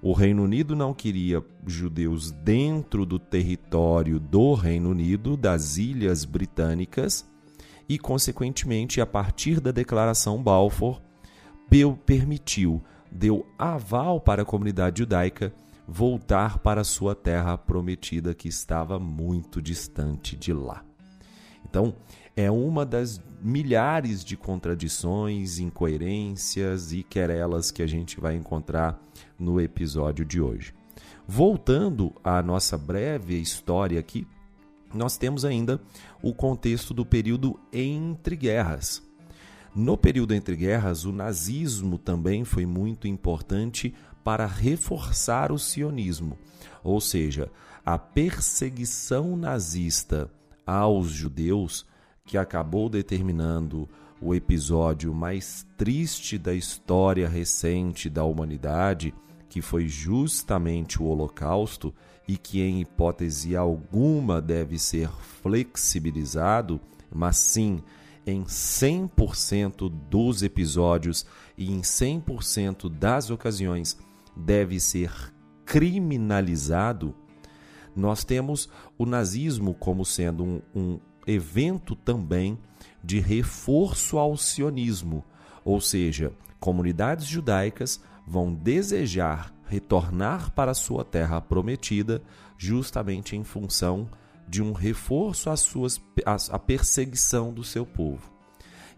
O 0.01 0.13
Reino 0.13 0.45
Unido 0.45 0.77
não 0.77 0.95
queria 0.95 1.45
judeus 1.67 2.31
dentro 2.31 3.05
do 3.05 3.19
território 3.19 4.21
do 4.21 4.55
Reino 4.55 4.91
Unido, 4.91 5.37
das 5.37 5.77
ilhas 5.77 6.25
britânicas, 6.25 7.29
e, 7.89 7.99
consequentemente, 7.99 9.01
a 9.01 9.07
partir 9.07 9.61
da 9.61 9.73
Declaração 9.73 10.41
Balfour, 10.41 11.01
permitiu, 12.07 12.81
deu 13.11 13.45
aval 13.59 14.21
para 14.21 14.43
a 14.43 14.45
comunidade 14.45 15.01
judaica 15.01 15.53
voltar 15.89 16.59
para 16.59 16.85
sua 16.85 17.15
terra 17.15 17.57
prometida 17.57 18.35
que 18.35 18.47
estava 18.47 18.99
muito 18.99 19.63
distante 19.63 20.37
de 20.37 20.53
lá. 20.53 20.85
Então, 21.65 21.97
é 22.37 22.51
uma 22.51 22.85
das 22.85 23.21
milhares 23.41 24.23
de 24.23 24.37
contradições, 24.37 25.59
incoerências 25.59 26.93
e 26.93 27.03
querelas 27.03 27.71
que 27.71 27.83
a 27.83 27.87
gente 27.87 28.21
vai 28.21 28.37
encontrar 28.37 29.01
no 29.39 29.59
episódio 29.59 30.27
de 30.27 30.41
hoje. 30.41 30.75
Voltando 31.27 32.15
à 32.23 32.43
nossa 32.43 32.77
breve 32.77 33.41
história 33.41 33.99
aqui, 33.99 34.27
nós 34.95 35.17
temos 35.17 35.45
ainda 35.45 35.81
o 36.23 36.35
contexto 36.35 36.93
do 36.93 37.05
período 37.05 37.59
entre 37.73 38.37
guerras. 38.37 39.08
No 39.79 39.97
período 39.97 40.35
entre 40.35 40.57
guerras, 40.57 41.05
o 41.05 41.13
nazismo 41.13 41.99
também 41.99 42.45
foi 42.45 42.67
muito 42.67 43.07
importante 43.07 43.95
para 44.25 44.45
reforçar 44.45 45.53
o 45.53 45.59
sionismo, 45.59 46.37
ou 46.83 47.01
seja, 47.01 47.49
a 47.87 47.97
perseguição 47.97 49.37
nazista 49.37 50.29
aos 50.67 51.11
judeus 51.11 51.87
que 52.25 52.37
acabou 52.37 52.89
determinando 52.89 53.89
o 54.21 54.35
episódio 54.35 55.15
mais 55.15 55.65
triste 55.77 56.37
da 56.39 56.53
história 56.53 57.29
recente 57.29 58.11
da 58.11 58.25
humanidade, 58.25 59.15
que 59.49 59.63
foi 59.63 59.87
justamente 59.87 61.01
o 61.01 61.07
Holocausto 61.07 61.95
e 62.27 62.37
que, 62.37 62.61
em 62.61 62.81
hipótese 62.81 63.55
alguma, 63.55 64.43
deve 64.43 64.77
ser 64.77 65.09
flexibilizado, 65.41 66.81
mas 67.15 67.37
sim 67.37 67.81
em 68.31 68.45
100% 68.45 69.89
dos 69.89 70.43
episódios 70.43 71.25
e 71.57 71.73
em 71.73 71.81
100% 71.81 72.89
das 72.91 73.31
ocasiões 73.31 73.99
deve 74.37 74.79
ser 74.79 75.11
criminalizado, 75.65 77.15
nós 77.97 78.25
temos 78.25 78.69
o 78.99 79.07
nazismo 79.07 79.75
como 79.75 80.05
sendo 80.05 80.45
um, 80.45 80.63
um 80.75 81.01
evento 81.27 81.97
também 81.97 82.59
de 83.03 83.19
reforço 83.19 84.19
ao 84.19 84.37
sionismo, 84.37 85.25
ou 85.65 85.81
seja, 85.81 86.33
comunidades 86.61 87.27
judaicas 87.27 88.01
vão 88.27 88.53
desejar 88.53 89.55
retornar 89.67 90.51
para 90.53 90.75
sua 90.75 91.05
terra 91.05 91.41
prometida, 91.41 92.23
justamente 92.57 93.37
em 93.37 93.45
função 93.45 94.09
de 94.49 94.63
um 94.63 94.73
reforço 94.73 95.51
às 95.51 95.61
suas, 95.61 96.01
à 96.25 96.59
perseguição 96.59 97.53
do 97.53 97.63
seu 97.63 97.85
povo. 97.85 98.33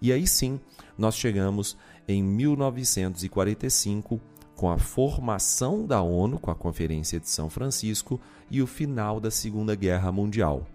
E 0.00 0.12
aí 0.12 0.26
sim, 0.26 0.60
nós 0.96 1.16
chegamos 1.16 1.76
em 2.06 2.22
1945 2.22 4.20
com 4.54 4.70
a 4.70 4.78
formação 4.78 5.86
da 5.86 6.00
ONU, 6.02 6.38
com 6.38 6.50
a 6.50 6.54
Conferência 6.54 7.18
de 7.18 7.28
São 7.28 7.50
Francisco 7.50 8.20
e 8.50 8.62
o 8.62 8.66
final 8.66 9.18
da 9.20 9.30
Segunda 9.30 9.74
Guerra 9.74 10.12
Mundial 10.12 10.66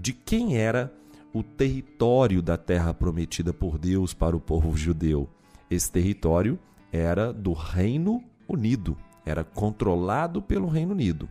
de 0.00 0.14
quem 0.14 0.56
era 0.56 0.92
o 1.32 1.42
território 1.42 2.40
da 2.40 2.56
terra 2.56 2.94
prometida 2.94 3.52
por 3.52 3.78
Deus 3.78 4.14
para 4.14 4.34
o 4.34 4.40
povo 4.40 4.76
judeu. 4.76 5.28
Esse 5.70 5.92
território 5.92 6.58
era 6.90 7.32
do 7.32 7.52
Reino 7.52 8.24
Unido, 8.48 8.96
era 9.24 9.44
controlado 9.44 10.40
pelo 10.40 10.68
Reino 10.68 10.92
Unido. 10.92 11.28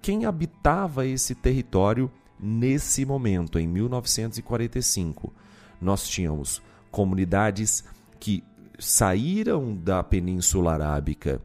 Quem 0.00 0.24
habitava 0.24 1.06
esse 1.06 1.34
território 1.34 2.10
nesse 2.38 3.04
momento, 3.04 3.58
em 3.58 3.66
1945? 3.66 5.32
Nós 5.80 6.08
tínhamos 6.08 6.62
comunidades 6.90 7.84
que 8.18 8.42
saíram 8.78 9.76
da 9.76 10.02
Península 10.02 10.74
Arábica 10.74 11.40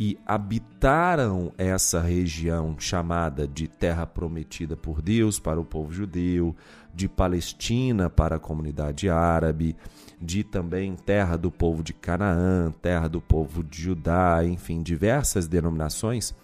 e 0.00 0.16
habitaram 0.24 1.52
essa 1.58 2.00
região 2.00 2.76
chamada 2.78 3.48
de 3.48 3.66
Terra 3.66 4.06
Prometida 4.06 4.76
por 4.76 5.02
Deus 5.02 5.40
para 5.40 5.60
o 5.60 5.64
povo 5.64 5.92
judeu, 5.92 6.54
de 6.94 7.08
Palestina 7.08 8.08
para 8.08 8.36
a 8.36 8.40
comunidade 8.40 9.10
árabe, 9.10 9.76
de 10.20 10.44
também 10.44 10.94
terra 10.94 11.36
do 11.36 11.50
povo 11.50 11.82
de 11.82 11.92
Canaã, 11.92 12.72
terra 12.80 13.08
do 13.08 13.20
povo 13.20 13.62
de 13.62 13.82
Judá, 13.82 14.44
enfim, 14.44 14.82
diversas 14.82 15.48
denominações. 15.48 16.34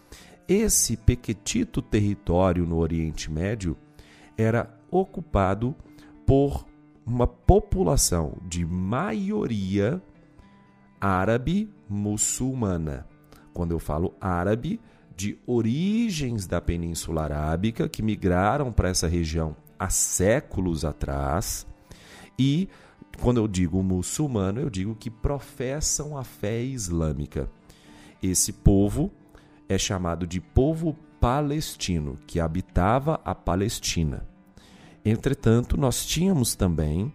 Esse 0.49 0.97
pequetito 0.97 1.81
território 1.81 2.67
no 2.67 2.77
Oriente 2.79 3.31
Médio 3.31 3.77
era 4.37 4.79
ocupado 4.91 5.75
por 6.27 6.67
uma 7.07 7.27
população 7.27 8.37
de 8.47 8.65
maioria 8.65 10.03
árabe 11.01 11.71
muçulmana 11.89 13.07
quando 13.55 13.71
eu 13.71 13.79
falo 13.79 14.13
árabe, 14.21 14.81
de 15.17 15.39
origens 15.47 16.45
da 16.45 16.61
Península 16.61 17.23
Arábica 17.23 17.89
que 17.89 18.03
migraram 18.03 18.73
para 18.73 18.89
essa 18.89 19.07
região 19.07 19.57
há 19.79 19.89
séculos 19.89 20.85
atrás. 20.85 21.65
E 22.37 22.69
quando 23.23 23.39
eu 23.39 23.47
digo 23.47 23.81
muçulmano, 23.81 24.61
eu 24.61 24.69
digo 24.69 24.97
que 24.97 25.09
professam 25.09 26.19
a 26.19 26.25
fé 26.25 26.61
islâmica. 26.61 27.49
Esse 28.21 28.53
povo 28.53 29.13
é 29.69 29.79
chamado 29.79 30.27
de 30.27 30.41
povo 30.41 30.97
palestino, 31.21 32.19
que 32.27 32.39
habitava 32.39 33.21
a 33.25 33.35
Palestina. 33.35 34.27
Entretanto, 35.05 35.77
nós 35.77 36.05
tínhamos 36.05 36.55
também, 36.55 37.13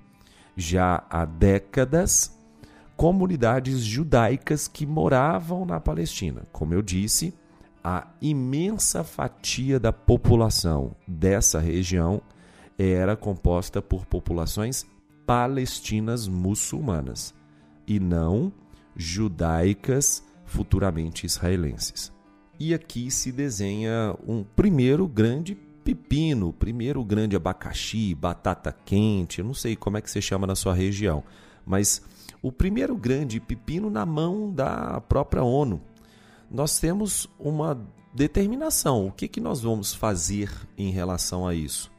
já 0.56 1.04
há 1.10 1.26
décadas, 1.26 2.36
comunidades 2.96 3.80
judaicas 3.80 4.68
que 4.68 4.86
moravam 4.86 5.66
na 5.66 5.80
Palestina. 5.80 6.44
Como 6.52 6.74
eu 6.74 6.82
disse, 6.82 7.34
a 7.84 8.08
imensa 8.22 9.04
fatia 9.04 9.80
da 9.80 9.94
população 9.94 10.96
dessa 11.08 11.60
região 11.60 12.22
era 12.78 13.16
composta 13.16 13.82
por 13.82 14.06
populações 14.06 14.86
palestinas 15.26 16.28
muçulmanas 16.28 17.34
e 17.88 18.00
não 18.00 18.52
judaicas 18.96 20.24
futuramente 20.46 21.26
israelenses. 21.26 22.12
E 22.60 22.74
aqui 22.74 23.10
se 23.10 23.32
desenha 23.32 24.14
um 24.28 24.44
primeiro 24.44 25.08
grande 25.08 25.56
pepino, 25.56 26.52
primeiro 26.52 27.04
grande 27.06 27.36
abacaxi, 27.36 28.14
batata 28.14 28.76
quente, 28.86 29.40
eu 29.40 29.46
não 29.46 29.54
sei 29.54 29.78
como 29.78 29.98
é 29.98 30.02
que 30.02 30.12
você 30.12 30.22
chama 30.22 30.46
na 30.46 30.56
sua 30.56 30.74
região, 30.74 31.24
mas 31.66 32.02
o 32.42 32.52
primeiro 32.52 32.98
grande 32.98 33.40
pepino 33.40 33.90
na 33.90 34.06
mão 34.06 34.52
da 34.52 35.02
própria 35.02 35.42
ONU. 35.42 35.82
Nós 36.52 36.80
temos 36.80 37.30
uma 37.40 37.80
determinação. 38.14 39.08
O 39.08 39.12
que, 39.12 39.28
que 39.28 39.40
nós 39.40 39.62
vamos 39.62 39.94
fazer 39.94 40.52
em 40.78 40.92
relação 40.92 41.48
a 41.48 41.56
isso? 41.56 41.92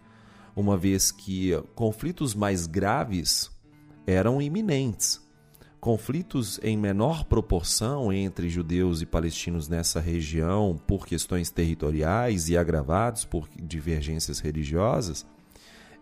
Uma 0.54 0.76
vez 0.76 1.10
que 1.10 1.52
conflitos 1.74 2.34
mais 2.34 2.66
graves 2.66 3.50
eram 4.06 4.42
iminentes. 4.42 5.20
Conflitos 5.80 6.60
em 6.62 6.76
menor 6.76 7.24
proporção 7.24 8.12
entre 8.12 8.50
judeus 8.50 9.00
e 9.00 9.06
palestinos 9.06 9.66
nessa 9.66 9.98
região 9.98 10.78
por 10.86 11.06
questões 11.06 11.50
territoriais 11.50 12.50
e 12.50 12.58
agravados 12.58 13.24
por 13.24 13.48
divergências 13.56 14.40
religiosas 14.40 15.24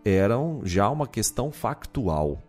eram 0.03 0.61
já 0.65 0.89
uma 0.89 1.07
questão 1.07 1.49
factual 1.49 2.43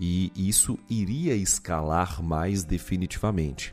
e 0.00 0.32
isso 0.34 0.76
iria 0.90 1.36
escalar 1.36 2.20
mais 2.20 2.64
definitivamente. 2.64 3.72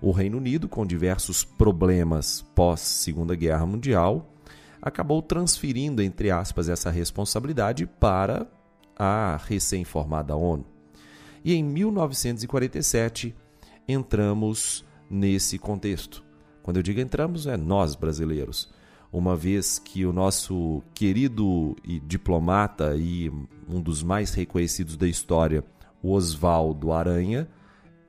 O 0.00 0.10
Reino 0.10 0.38
Unido, 0.38 0.68
com 0.68 0.84
diversos 0.84 1.44
problemas 1.44 2.42
pós 2.56 2.80
Segunda 2.80 3.36
Guerra 3.36 3.66
Mundial, 3.66 4.34
acabou 4.82 5.22
transferindo, 5.22 6.02
entre 6.02 6.32
aspas, 6.32 6.68
essa 6.68 6.90
responsabilidade 6.90 7.86
para 7.86 8.48
a 8.96 9.38
recém-formada 9.44 10.34
ONU. 10.34 10.75
E 11.46 11.54
em 11.54 11.62
1947 11.62 13.32
entramos 13.86 14.84
nesse 15.08 15.60
contexto. 15.60 16.24
Quando 16.60 16.78
eu 16.78 16.82
digo 16.82 16.98
entramos, 16.98 17.46
é 17.46 17.56
nós 17.56 17.94
brasileiros. 17.94 18.68
Uma 19.12 19.36
vez 19.36 19.78
que 19.78 20.04
o 20.04 20.12
nosso 20.12 20.82
querido 20.92 21.76
e 21.84 22.00
diplomata 22.00 22.96
e 22.96 23.30
um 23.68 23.80
dos 23.80 24.02
mais 24.02 24.34
reconhecidos 24.34 24.96
da 24.96 25.06
história, 25.06 25.62
Oswaldo 26.02 26.90
Aranha, 26.90 27.48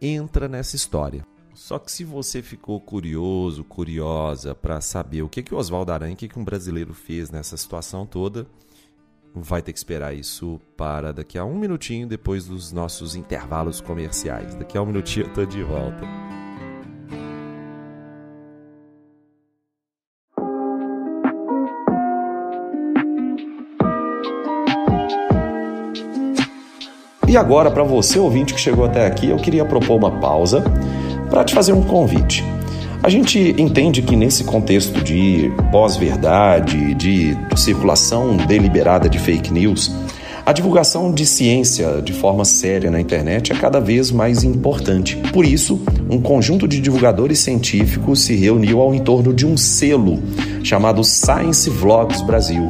entra 0.01 0.47
nessa 0.47 0.75
história. 0.75 1.23
Só 1.53 1.77
que 1.77 1.91
se 1.91 2.03
você 2.03 2.41
ficou 2.41 2.81
curioso, 2.81 3.63
curiosa 3.63 4.55
para 4.55 4.81
saber 4.81 5.21
o 5.21 5.29
que, 5.29 5.43
que 5.43 5.53
o 5.53 5.59
Oswaldo 5.59 5.91
Aranha, 5.91 6.15
o 6.15 6.17
que, 6.17 6.27
que 6.27 6.39
um 6.39 6.43
brasileiro 6.43 6.91
fez 6.91 7.29
nessa 7.29 7.55
situação 7.55 8.03
toda, 8.03 8.47
vai 9.41 9.61
ter 9.61 9.73
que 9.73 9.79
esperar 9.79 10.13
isso 10.13 10.59
para 10.75 11.11
daqui 11.11 11.37
a 11.37 11.45
um 11.45 11.57
minutinho 11.57 12.07
depois 12.07 12.45
dos 12.45 12.71
nossos 12.71 13.15
intervalos 13.15 13.81
comerciais. 13.81 14.55
Daqui 14.55 14.77
a 14.77 14.81
um 14.81 14.85
minutinho 14.85 15.27
eu 15.27 15.33
tô 15.33 15.45
de 15.45 15.63
volta. 15.63 16.05
E 27.27 27.35
agora, 27.35 27.69
para 27.69 27.83
você 27.83 28.17
ouvinte 28.17 28.53
que 28.53 28.59
chegou 28.59 28.85
até 28.85 29.05
aqui, 29.05 29.27
eu 29.29 29.37
queria 29.37 29.65
propor 29.65 29.97
uma 29.97 30.19
pausa 30.19 30.63
para 31.29 31.43
te 31.43 31.53
fazer 31.53 31.73
um 31.73 31.83
convite. 31.83 32.56
A 33.07 33.09
gente 33.09 33.55
entende 33.57 34.01
que 34.01 34.17
nesse 34.17 34.43
contexto 34.43 35.01
de 35.01 35.49
pós-verdade, 35.71 36.93
de 36.93 37.37
circulação 37.55 38.35
deliberada 38.35 39.07
de 39.07 39.17
fake 39.17 39.49
news, 39.53 39.89
a 40.45 40.51
divulgação 40.51 41.09
de 41.13 41.25
ciência 41.25 42.01
de 42.01 42.11
forma 42.11 42.43
séria 42.43 42.91
na 42.91 42.99
internet 42.99 43.53
é 43.53 43.55
cada 43.55 43.79
vez 43.79 44.11
mais 44.11 44.43
importante. 44.43 45.15
Por 45.31 45.45
isso, 45.45 45.81
um 46.09 46.19
conjunto 46.19 46.67
de 46.67 46.81
divulgadores 46.81 47.39
científicos 47.39 48.25
se 48.25 48.35
reuniu 48.35 48.81
ao 48.81 48.93
entorno 48.93 49.33
de 49.33 49.45
um 49.45 49.55
selo 49.55 50.21
chamado 50.61 51.01
Science 51.01 51.69
Vlogs 51.69 52.21
Brasil. 52.21 52.69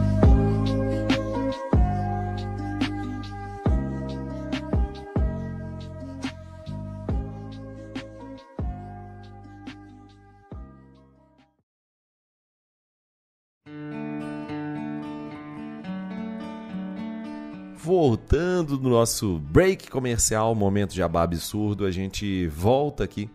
Voltando 18.01 18.79
do 18.79 18.89
nosso 18.89 19.37
break 19.37 19.91
comercial, 19.91 20.55
momento 20.55 20.91
de 20.91 21.03
abá 21.03 21.21
absurdo, 21.21 21.85
a 21.85 21.91
gente 21.91 22.47
volta 22.47 23.03
aqui 23.03 23.29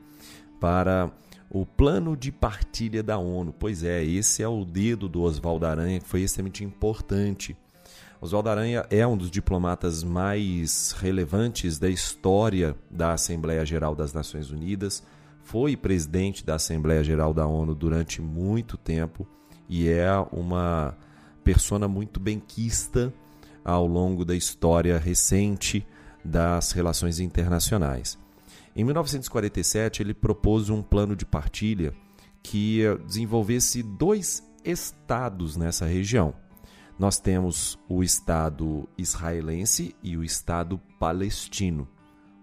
para 0.58 1.08
o 1.48 1.64
plano 1.64 2.16
de 2.16 2.32
partilha 2.32 3.00
da 3.00 3.16
ONU. 3.16 3.54
Pois 3.56 3.84
é, 3.84 4.02
esse 4.02 4.42
é 4.42 4.48
o 4.48 4.64
dedo 4.64 5.08
do 5.08 5.22
Oswaldo 5.22 5.66
Aranha, 5.66 6.00
que 6.00 6.08
foi 6.08 6.22
extremamente 6.22 6.64
importante. 6.64 7.56
Oswaldo 8.20 8.48
Aranha 8.48 8.84
é 8.90 9.06
um 9.06 9.16
dos 9.16 9.30
diplomatas 9.30 10.02
mais 10.02 10.90
relevantes 10.98 11.78
da 11.78 11.88
história 11.88 12.74
da 12.90 13.12
Assembleia 13.12 13.64
Geral 13.64 13.94
das 13.94 14.12
Nações 14.12 14.50
Unidas, 14.50 15.00
foi 15.44 15.76
presidente 15.76 16.44
da 16.44 16.56
Assembleia 16.56 17.04
Geral 17.04 17.32
da 17.32 17.46
ONU 17.46 17.72
durante 17.72 18.20
muito 18.20 18.76
tempo 18.76 19.28
e 19.68 19.88
é 19.88 20.10
uma 20.32 20.98
persona 21.44 21.86
muito 21.86 22.18
benquista 22.18 23.14
ao 23.66 23.84
longo 23.84 24.24
da 24.24 24.36
história 24.36 24.96
recente 24.96 25.84
das 26.24 26.70
relações 26.70 27.18
internacionais. 27.18 28.16
Em 28.76 28.84
1947, 28.84 30.02
ele 30.02 30.14
propôs 30.14 30.70
um 30.70 30.80
plano 30.80 31.16
de 31.16 31.26
partilha 31.26 31.92
que 32.44 32.82
desenvolvesse 33.04 33.82
dois 33.82 34.48
estados 34.64 35.56
nessa 35.56 35.84
região. 35.84 36.32
Nós 36.96 37.18
temos 37.18 37.76
o 37.88 38.04
Estado 38.04 38.88
israelense 38.96 39.96
e 40.00 40.16
o 40.16 40.22
Estado 40.22 40.80
palestino. 41.00 41.88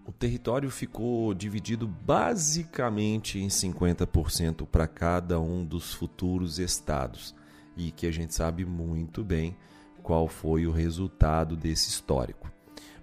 O 0.05 0.11
território 0.11 0.69
ficou 0.69 1.33
dividido 1.33 1.87
basicamente 1.87 3.39
em 3.39 3.47
50% 3.47 4.67
para 4.67 4.87
cada 4.89 5.39
um 5.39 5.63
dos 5.63 5.93
futuros 5.93 6.59
estados, 6.59 7.33
e 7.77 7.91
que 7.91 8.05
a 8.05 8.11
gente 8.11 8.35
sabe 8.35 8.65
muito 8.65 9.23
bem 9.23 9.55
qual 10.03 10.27
foi 10.27 10.67
o 10.67 10.71
resultado 10.71 11.55
desse 11.55 11.89
histórico. 11.89 12.51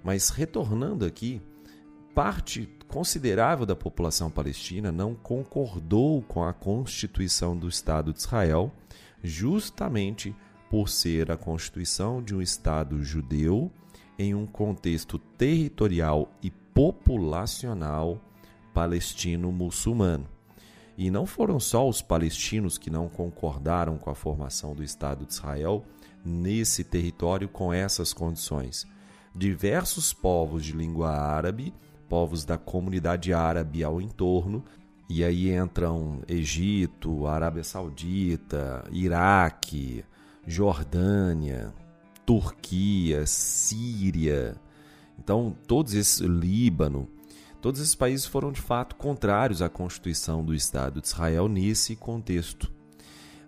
Mas 0.05 0.29
retornando 0.29 1.05
aqui, 1.05 1.43
parte 2.15 2.69
considerável 2.87 3.65
da 3.65 3.75
população 3.75 4.31
palestina 4.31 4.93
não 4.93 5.15
concordou 5.15 6.23
com 6.23 6.45
a 6.45 6.53
constituição 6.53 7.57
do 7.57 7.69
Estado 7.69 8.13
de 8.13 8.21
Israel, 8.21 8.73
justamente 9.23 10.35
por 10.69 10.89
ser 10.89 11.31
a 11.31 11.37
constituição 11.37 12.23
de 12.23 12.35
um 12.35 12.43
Estado 12.43 13.03
judeu 13.03 13.71
em 14.19 14.35
um 14.35 14.47
contexto 14.47 15.19
territorial 15.19 16.31
e 16.43 16.51
populacional 16.51 18.21
palestino-muçulmano. 18.75 20.29
E 20.97 21.11
não 21.11 21.25
foram 21.25 21.59
só 21.59 21.89
os 21.89 22.03
palestinos 22.03 22.77
que 22.77 22.91
não 22.91 23.09
concordaram 23.09 23.97
com 23.97 24.11
a 24.11 24.15
formação 24.15 24.75
do 24.75 24.85
Estado 24.85 25.25
de 25.25 25.33
Israel, 25.33 25.85
nesse 26.25 26.85
território 26.85 27.49
com 27.49 27.73
essas 27.73 28.13
condições. 28.13 28.87
Diversos 29.35 30.13
povos 30.13 30.65
de 30.65 30.73
língua 30.73 31.11
árabe, 31.11 31.73
povos 32.09 32.45
da 32.45 32.59
comunidade 32.59 33.33
árabe 33.33 33.85
ao 33.85 34.01
entorno, 34.01 34.65
e 35.09 35.25
aí 35.25 35.53
entram 35.53 36.23
Egito, 36.29 37.27
Arábia 37.27 37.65
Saudita, 37.65 38.85
Iraque, 38.93 40.05
Jordânia, 40.47 41.75
Turquia, 42.25 43.27
Síria. 43.27 44.57
Então, 45.19 45.57
todos 45.67 45.95
esses 45.95 46.21
Líbano, 46.21 47.09
todos 47.61 47.81
esses 47.81 47.95
países 47.95 48.25
foram 48.25 48.53
de 48.53 48.61
fato 48.61 48.95
contrários 48.95 49.61
à 49.61 49.69
constituição 49.69 50.45
do 50.45 50.55
Estado 50.55 51.01
de 51.01 51.09
Israel 51.09 51.49
nesse 51.49 51.97
contexto. 51.97 52.71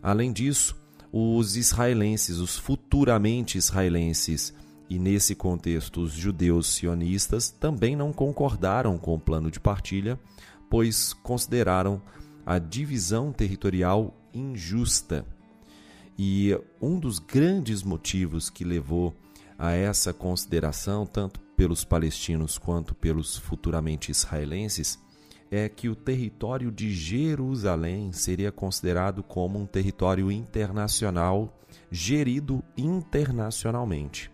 Além 0.02 0.32
disso, 0.32 0.76
os 1.12 1.56
israelenses, 1.56 2.38
os 2.38 2.56
futuramente 2.56 3.58
israelenses, 3.58 4.54
e 4.88 4.98
nesse 4.98 5.34
contexto 5.34 6.00
os 6.00 6.12
judeus 6.12 6.66
sionistas 6.68 7.50
também 7.50 7.94
não 7.94 8.12
concordaram 8.12 8.96
com 8.96 9.14
o 9.14 9.20
plano 9.20 9.50
de 9.50 9.60
partilha, 9.60 10.18
pois 10.70 11.12
consideraram 11.12 12.00
a 12.46 12.58
divisão 12.58 13.30
territorial 13.30 14.16
injusta. 14.32 15.26
E 16.18 16.58
um 16.80 16.98
dos 16.98 17.18
grandes 17.18 17.82
motivos 17.82 18.48
que 18.48 18.64
levou 18.64 19.14
a 19.58 19.72
essa 19.72 20.12
consideração, 20.12 21.06
tanto 21.06 21.40
pelos 21.56 21.84
palestinos 21.84 22.58
quanto 22.58 22.94
pelos 22.94 23.36
futuramente 23.36 24.10
israelenses, 24.10 24.98
é 25.52 25.68
que 25.68 25.88
o 25.88 25.94
território 25.94 26.72
de 26.72 26.92
Jerusalém 26.92 28.10
seria 28.10 28.50
considerado 28.50 29.22
como 29.22 29.56
um 29.56 29.66
território 29.66 30.32
internacional 30.32 31.56
gerido 31.90 32.64
internacionalmente 32.76 34.32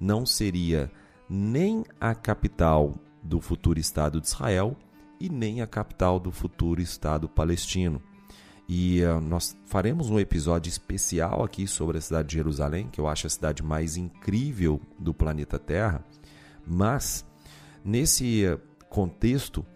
não 0.00 0.24
seria 0.24 0.90
nem 1.28 1.84
a 2.00 2.14
capital 2.14 2.94
do 3.22 3.40
futuro 3.40 3.78
Estado 3.78 4.20
de 4.20 4.26
Israel 4.26 4.74
e 5.20 5.28
nem 5.28 5.60
a 5.60 5.66
capital 5.66 6.18
do 6.18 6.32
futuro 6.32 6.80
Estado 6.80 7.28
palestino. 7.28 8.02
E 8.66 9.02
uh, 9.02 9.20
nós 9.20 9.54
faremos 9.66 10.08
um 10.08 10.18
episódio 10.18 10.70
especial 10.70 11.44
aqui 11.44 11.66
sobre 11.66 11.98
a 11.98 12.00
cidade 12.00 12.28
de 12.28 12.36
Jerusalém, 12.36 12.88
que 12.90 13.00
eu 13.00 13.06
acho 13.06 13.26
a 13.26 13.30
cidade 13.30 13.62
mais 13.62 13.96
incrível 13.96 14.80
do 14.98 15.12
planeta 15.12 15.58
Terra. 15.58 16.04
Mas, 16.66 17.26
nesse 17.84 18.44
contexto, 18.88 19.66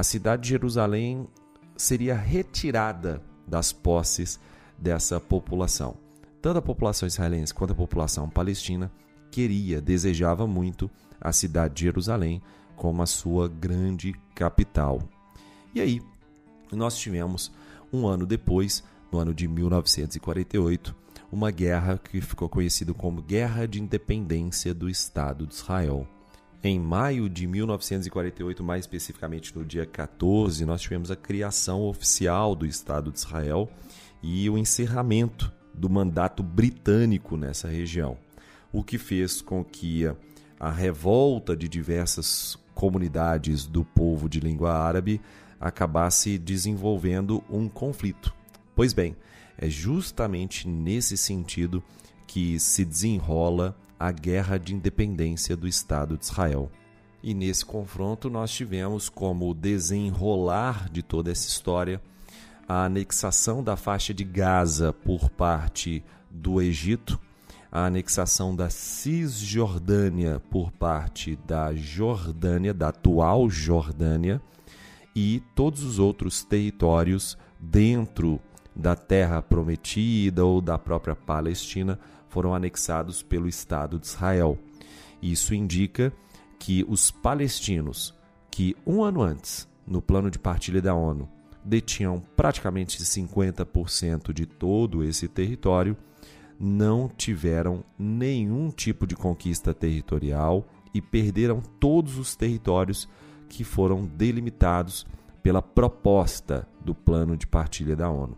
a 0.00 0.02
cidade 0.02 0.44
de 0.44 0.48
Jerusalém 0.48 1.28
seria 1.76 2.14
retirada 2.14 3.22
das 3.46 3.70
posses 3.70 4.40
dessa 4.78 5.20
população. 5.20 5.94
Tanto 6.40 6.58
a 6.58 6.62
população 6.62 7.06
israelense 7.06 7.52
quanto 7.52 7.74
a 7.74 7.76
população 7.76 8.26
palestina 8.26 8.90
queria, 9.30 9.78
desejava 9.78 10.46
muito 10.46 10.90
a 11.20 11.32
cidade 11.32 11.74
de 11.74 11.84
Jerusalém 11.84 12.40
como 12.76 13.02
a 13.02 13.06
sua 13.06 13.46
grande 13.46 14.14
capital. 14.34 15.02
E 15.74 15.82
aí, 15.82 16.00
nós 16.72 16.96
tivemos 16.96 17.52
um 17.92 18.06
ano 18.06 18.24
depois, 18.24 18.82
no 19.12 19.18
ano 19.18 19.34
de 19.34 19.46
1948, 19.46 20.96
uma 21.30 21.50
guerra 21.50 21.98
que 21.98 22.22
ficou 22.22 22.48
conhecida 22.48 22.94
como 22.94 23.20
Guerra 23.20 23.68
de 23.68 23.82
Independência 23.82 24.72
do 24.72 24.88
Estado 24.88 25.46
de 25.46 25.52
Israel. 25.52 26.08
Em 26.62 26.78
maio 26.78 27.28
de 27.28 27.46
1948, 27.46 28.62
mais 28.62 28.84
especificamente 28.84 29.56
no 29.56 29.64
dia 29.64 29.86
14, 29.86 30.64
nós 30.64 30.82
tivemos 30.82 31.10
a 31.10 31.16
criação 31.16 31.82
oficial 31.82 32.54
do 32.54 32.66
Estado 32.66 33.10
de 33.10 33.18
Israel 33.18 33.70
e 34.22 34.48
o 34.50 34.58
encerramento 34.58 35.52
do 35.72 35.88
mandato 35.88 36.42
britânico 36.42 37.36
nessa 37.36 37.68
região 37.68 38.18
o 38.72 38.82
que 38.82 38.98
fez 38.98 39.40
com 39.40 39.64
que 39.64 40.04
a 40.58 40.70
revolta 40.70 41.56
de 41.56 41.68
diversas 41.68 42.56
comunidades 42.74 43.66
do 43.66 43.84
povo 43.84 44.28
de 44.28 44.40
língua 44.40 44.72
árabe 44.72 45.20
acabasse 45.58 46.38
desenvolvendo 46.38 47.42
um 47.50 47.68
conflito. 47.68 48.34
Pois 48.74 48.92
bem, 48.92 49.16
é 49.58 49.68
justamente 49.68 50.68
nesse 50.68 51.16
sentido 51.16 51.82
que 52.30 52.60
se 52.60 52.84
desenrola 52.84 53.76
a 53.98 54.12
guerra 54.12 54.56
de 54.56 54.72
independência 54.72 55.56
do 55.56 55.66
Estado 55.66 56.16
de 56.16 56.26
Israel. 56.26 56.70
E 57.20 57.34
nesse 57.34 57.66
confronto 57.66 58.30
nós 58.30 58.52
tivemos 58.52 59.08
como 59.08 59.52
desenrolar 59.52 60.88
de 60.92 61.02
toda 61.02 61.32
essa 61.32 61.48
história 61.48 62.00
a 62.68 62.84
anexação 62.84 63.64
da 63.64 63.76
faixa 63.76 64.14
de 64.14 64.22
Gaza 64.22 64.92
por 64.92 65.28
parte 65.28 66.04
do 66.30 66.62
Egito 66.62 67.18
a 67.72 67.86
anexação 67.86 68.54
da 68.54 68.70
Cisjordânia 68.70 70.40
por 70.50 70.70
parte 70.70 71.36
da 71.46 71.74
Jordânia, 71.74 72.72
da 72.72 72.88
atual 72.88 73.48
Jordânia, 73.48 74.40
e 75.14 75.42
todos 75.54 75.82
os 75.82 75.98
outros 75.98 76.44
territórios 76.44 77.36
dentro 77.60 78.40
da 78.74 78.96
terra 78.96 79.42
prometida 79.42 80.44
ou 80.44 80.60
da 80.60 80.78
própria 80.78 81.14
Palestina 81.14 81.98
foram 82.30 82.54
anexados 82.54 83.22
pelo 83.22 83.48
Estado 83.48 83.98
de 83.98 84.06
Israel. 84.06 84.58
Isso 85.20 85.54
indica 85.54 86.12
que 86.58 86.84
os 86.88 87.10
palestinos, 87.10 88.14
que 88.50 88.74
um 88.86 89.02
ano 89.02 89.20
antes, 89.20 89.68
no 89.86 90.00
plano 90.00 90.30
de 90.30 90.38
partilha 90.38 90.80
da 90.80 90.94
ONU, 90.94 91.28
detinham 91.64 92.22
praticamente 92.36 93.02
50% 93.02 94.32
de 94.32 94.46
todo 94.46 95.04
esse 95.04 95.28
território, 95.28 95.96
não 96.58 97.08
tiveram 97.08 97.84
nenhum 97.98 98.70
tipo 98.70 99.06
de 99.06 99.16
conquista 99.16 99.74
territorial 99.74 100.66
e 100.94 101.00
perderam 101.00 101.60
todos 101.78 102.18
os 102.18 102.36
territórios 102.36 103.08
que 103.48 103.64
foram 103.64 104.04
delimitados 104.04 105.06
pela 105.42 105.62
proposta 105.62 106.68
do 106.84 106.94
plano 106.94 107.36
de 107.36 107.46
partilha 107.46 107.96
da 107.96 108.10
ONU. 108.10 108.36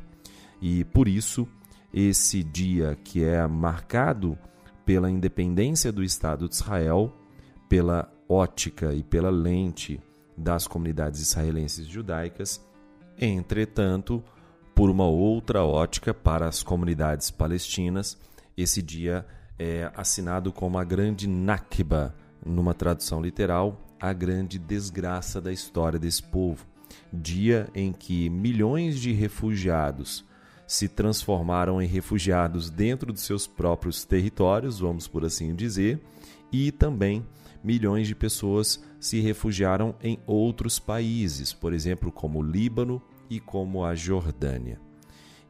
E 0.61 0.85
por 0.85 1.09
isso, 1.09 1.47
esse 1.93 2.43
dia 2.43 2.97
que 3.05 3.23
é 3.23 3.47
marcado 3.47 4.39
pela 4.85 5.11
independência 5.11 5.93
do 5.93 6.03
Estado 6.03 6.49
de 6.49 6.55
Israel, 6.55 7.13
pela 7.69 8.13
ótica 8.29 8.93
e 8.95 9.03
pela 9.03 9.31
lente 9.31 10.01
das 10.37 10.67
comunidades 10.67 11.21
israelenses 11.21 11.87
judaicas, 11.87 12.65
entretanto, 13.19 14.23
por 14.75 14.89
uma 14.89 15.07
outra 15.07 15.63
ótica 15.63 16.15
para 16.15 16.49
as 16.49 16.63
comunidades 16.63 17.31
palestinas. 17.31 18.19
Esse 18.57 18.83
dia 18.83 19.27
é 19.59 19.91
assinado 19.95 20.53
como 20.53 20.79
a 20.79 20.85
Grande 20.85 21.29
Nakba, 21.29 22.15
numa 22.45 22.75
tradução 22.75 23.21
literal, 23.21 23.81
a 24.01 24.13
grande 24.13 24.59
desgraça 24.59 25.41
da 25.41 25.53
história 25.53 25.99
desse 25.99 26.23
povo. 26.23 26.67
Dia 27.13 27.69
em 27.75 27.93
que 27.93 28.29
milhões 28.29 28.99
de 28.99 29.13
refugiados 29.13 30.25
se 30.73 30.89
transformaram 30.89 31.83
em 31.83 31.87
refugiados 31.87 32.71
dentro 32.71 33.13
dos 33.13 33.21
seus 33.25 33.47
próprios 33.47 34.07
territórios, 34.07 34.79
vamos 34.79 35.07
por 35.07 35.23
assim 35.23 35.55
dizer, 35.55 36.01
e 36.51 36.73
também 36.73 37.27
milhões 37.63 38.09
de 38.09 38.15
pessoas 38.15 38.83
se 38.99 39.21
refugiaram 39.21 39.95
em 40.03 40.19
outros 40.27 40.79
países, 40.79 41.53
por 41.53 41.75
exemplo, 41.75 42.11
como 42.11 42.39
o 42.39 42.43
Líbano, 42.43 43.03
e 43.29 43.39
como 43.39 43.85
a 43.85 43.95
Jordânia. 43.95 44.81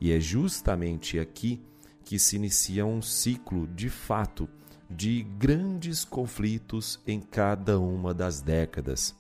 E 0.01 0.11
é 0.11 0.19
justamente 0.19 1.21
aqui 1.21 1.63
que 2.05 2.19
se 2.19 2.35
inicia 2.35 2.85
um 2.85 3.01
ciclo 3.01 3.69
de 3.69 3.89
fato 3.89 4.49
de 4.91 5.23
grandes 5.39 6.05
conflitos 6.05 6.99
em 7.07 7.21
cada 7.21 7.79
uma 7.79 8.13
das 8.13 8.41
décadas. 8.41 9.15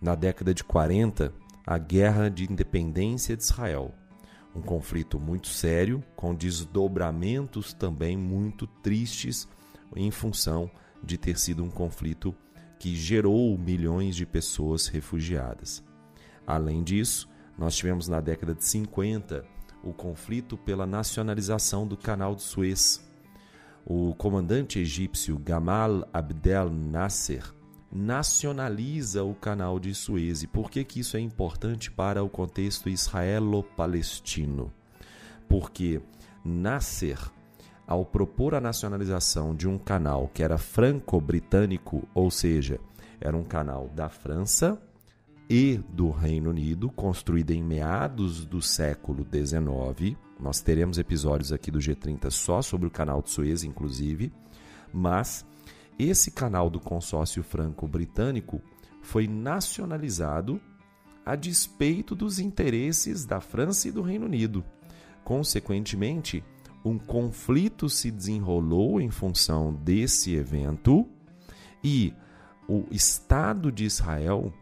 Na 0.00 0.14
década 0.14 0.54
de 0.54 0.62
40, 0.62 1.34
a 1.66 1.76
Guerra 1.76 2.28
de 2.28 2.44
Independência 2.44 3.36
de 3.36 3.42
Israel, 3.42 3.92
um 4.54 4.60
conflito 4.60 5.18
muito 5.18 5.48
sério, 5.48 6.02
com 6.16 6.34
desdobramentos 6.34 7.72
também 7.72 8.16
muito 8.16 8.66
tristes 8.66 9.48
em 9.94 10.10
função 10.10 10.70
de 11.02 11.16
ter 11.16 11.38
sido 11.38 11.64
um 11.64 11.70
conflito 11.70 12.34
que 12.78 12.94
gerou 12.96 13.56
milhões 13.58 14.16
de 14.16 14.26
pessoas 14.26 14.86
refugiadas. 14.86 15.84
Além 16.46 16.82
disso, 16.82 17.28
nós 17.56 17.76
tivemos 17.76 18.08
na 18.08 18.20
década 18.20 18.54
de 18.54 18.64
50 18.64 19.44
o 19.82 19.92
conflito 19.92 20.56
pela 20.56 20.86
nacionalização 20.86 21.86
do 21.86 21.96
Canal 21.96 22.34
de 22.34 22.42
Suez. 22.42 23.06
O 23.84 24.14
comandante 24.14 24.78
egípcio 24.78 25.38
Gamal 25.38 26.08
Abdel 26.12 26.70
Nasser 26.70 27.44
nacionaliza 27.92 29.24
o 29.24 29.34
Canal 29.34 29.80
de 29.80 29.94
Suez. 29.94 30.42
E 30.42 30.46
por 30.46 30.70
que, 30.70 30.84
que 30.84 31.00
isso 31.00 31.16
é 31.16 31.20
importante 31.20 31.90
para 31.90 32.22
o 32.22 32.28
contexto 32.28 32.88
israelo-palestino? 32.88 34.72
Porque 35.48 36.00
Nasser, 36.44 37.18
ao 37.86 38.04
propor 38.04 38.54
a 38.54 38.60
nacionalização 38.60 39.54
de 39.54 39.68
um 39.68 39.78
canal 39.78 40.30
que 40.32 40.42
era 40.42 40.56
franco-britânico, 40.56 42.08
ou 42.14 42.30
seja, 42.30 42.78
era 43.20 43.36
um 43.36 43.44
canal 43.44 43.88
da 43.88 44.08
França, 44.08 44.80
e 45.50 45.78
do 45.88 46.10
Reino 46.10 46.50
Unido, 46.50 46.88
construída 46.88 47.52
em 47.52 47.60
meados 47.60 48.46
do 48.46 48.62
século 48.62 49.26
XIX. 49.26 50.16
Nós 50.38 50.60
teremos 50.60 50.96
episódios 50.96 51.52
aqui 51.52 51.72
do 51.72 51.80
G30 51.80 52.30
só 52.30 52.62
sobre 52.62 52.86
o 52.86 52.90
canal 52.90 53.20
de 53.20 53.30
Suez, 53.30 53.64
inclusive. 53.64 54.32
Mas 54.92 55.44
esse 56.02 56.30
canal 56.30 56.70
do 56.70 56.80
consórcio 56.80 57.42
franco-britânico 57.42 58.60
foi 59.02 59.26
nacionalizado 59.26 60.60
a 61.24 61.36
despeito 61.36 62.14
dos 62.14 62.38
interesses 62.38 63.24
da 63.24 63.40
França 63.40 63.88
e 63.88 63.92
do 63.92 64.02
Reino 64.02 64.26
Unido. 64.26 64.64
Consequentemente, 65.22 66.42
um 66.84 66.98
conflito 66.98 67.88
se 67.88 68.10
desenrolou 68.10 69.00
em 69.00 69.10
função 69.10 69.74
desse 69.74 70.34
evento 70.34 71.06
e 71.84 72.14
o 72.68 72.84
Estado 72.90 73.70
de 73.70 73.84
Israel 73.84 74.52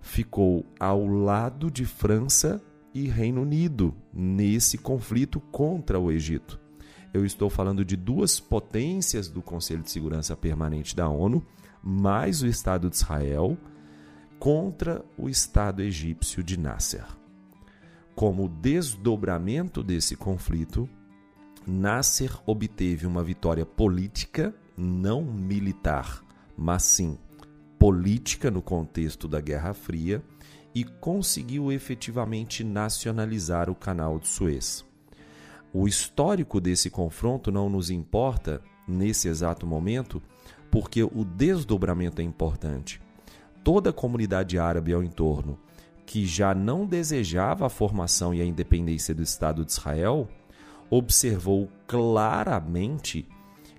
ficou 0.00 0.64
ao 0.78 1.06
lado 1.06 1.70
de 1.70 1.84
França 1.84 2.62
e 2.94 3.06
Reino 3.06 3.42
Unido 3.42 3.94
nesse 4.12 4.78
conflito 4.78 5.40
contra 5.40 5.98
o 5.98 6.10
Egito. 6.10 6.58
Eu 7.12 7.24
estou 7.24 7.50
falando 7.50 7.84
de 7.84 7.96
duas 7.96 8.38
potências 8.38 9.28
do 9.28 9.42
Conselho 9.42 9.82
de 9.82 9.90
Segurança 9.90 10.36
Permanente 10.36 10.94
da 10.94 11.08
ONU, 11.08 11.44
mais 11.82 12.42
o 12.42 12.46
Estado 12.46 12.88
de 12.88 12.96
Israel, 12.96 13.58
contra 14.38 15.04
o 15.18 15.28
Estado 15.28 15.82
egípcio 15.82 16.42
de 16.42 16.58
Nasser. 16.58 17.04
Como 18.14 18.48
desdobramento 18.48 19.82
desse 19.82 20.14
conflito, 20.14 20.88
Nasser 21.66 22.38
obteve 22.46 23.06
uma 23.06 23.24
vitória 23.24 23.66
política, 23.66 24.54
não 24.76 25.24
militar, 25.24 26.24
mas 26.56 26.82
sim 26.82 27.18
política 27.80 28.50
no 28.50 28.60
contexto 28.60 29.26
da 29.26 29.40
Guerra 29.40 29.72
Fria 29.72 30.22
e 30.74 30.84
conseguiu 30.84 31.72
efetivamente 31.72 32.62
nacionalizar 32.62 33.70
o 33.70 33.74
Canal 33.74 34.18
de 34.18 34.28
Suez. 34.28 34.84
O 35.72 35.86
histórico 35.86 36.60
desse 36.60 36.90
confronto 36.90 37.52
não 37.52 37.70
nos 37.70 37.90
importa 37.90 38.60
nesse 38.88 39.28
exato 39.28 39.66
momento, 39.66 40.20
porque 40.70 41.02
o 41.02 41.24
desdobramento 41.24 42.20
é 42.20 42.24
importante. 42.24 43.00
Toda 43.62 43.90
a 43.90 43.92
comunidade 43.92 44.58
árabe 44.58 44.92
ao 44.92 45.02
entorno, 45.02 45.58
que 46.04 46.26
já 46.26 46.54
não 46.54 46.86
desejava 46.86 47.66
a 47.66 47.70
formação 47.70 48.34
e 48.34 48.40
a 48.40 48.44
independência 48.44 49.14
do 49.14 49.22
Estado 49.22 49.64
de 49.64 49.70
Israel, 49.70 50.28
observou 50.90 51.68
claramente 51.86 53.28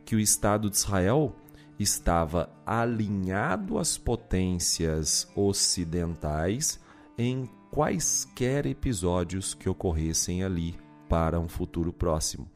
que 0.06 0.15
o 0.15 0.19
Estado 0.19 0.69
de 0.69 0.77
Israel 0.77 1.36
estava 1.77 2.49
alinhado 2.65 3.77
às 3.77 3.97
potências 3.97 5.27
ocidentais 5.36 6.80
em 7.17 7.49
quaisquer 7.69 8.65
episódios 8.65 9.54
que 9.54 9.67
ocorressem 9.67 10.43
ali 10.43 10.75
para 11.12 11.41
um 11.41 11.50
futuro 11.50 11.91
próximo. 11.91 12.50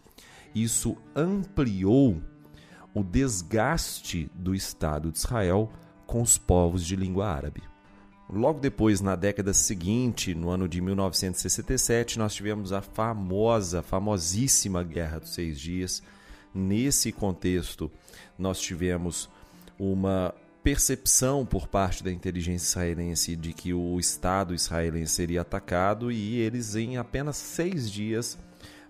Isso 0.56 0.96
ampliou 1.14 2.22
o 2.94 3.04
desgaste 3.04 4.32
do 4.34 4.56
Estado 4.56 5.12
de 5.12 5.18
Israel 5.18 5.70
com 6.08 6.22
os 6.22 6.38
povos 6.38 6.86
de 6.86 6.96
língua 6.96 7.28
árabe. 7.28 7.62
Logo 8.30 8.62
depois, 8.62 9.02
na 9.02 9.14
década 9.18 9.54
seguinte, 9.54 10.34
no 10.34 10.50
ano 10.50 10.70
de 10.70 10.80
1967, 10.80 12.18
nós 12.18 12.34
tivemos 12.34 12.72
a 12.72 12.82
famosa, 12.82 13.84
famosíssima 13.84 14.82
Guerra 14.84 15.20
dos 15.20 15.34
Seis 15.34 15.60
Dias. 15.60 16.02
Nesse 16.54 17.12
contexto, 17.12 17.92
nós 18.40 18.62
tivemos 18.62 19.30
uma 19.78 20.34
percepção 20.66 21.46
por 21.46 21.68
parte 21.68 22.04
da 22.04 22.12
inteligência 22.12 22.66
israelense 22.80 23.36
de 23.36 23.54
que 23.54 23.72
o 23.72 24.00
Estado 24.00 24.52
israelense 24.52 25.14
seria 25.14 25.42
atacado 25.42 26.12
e 26.12 26.40
eles, 26.40 26.76
em 26.76 26.98
apenas 26.98 27.38
seis 27.38 27.90
dias, 27.92 28.36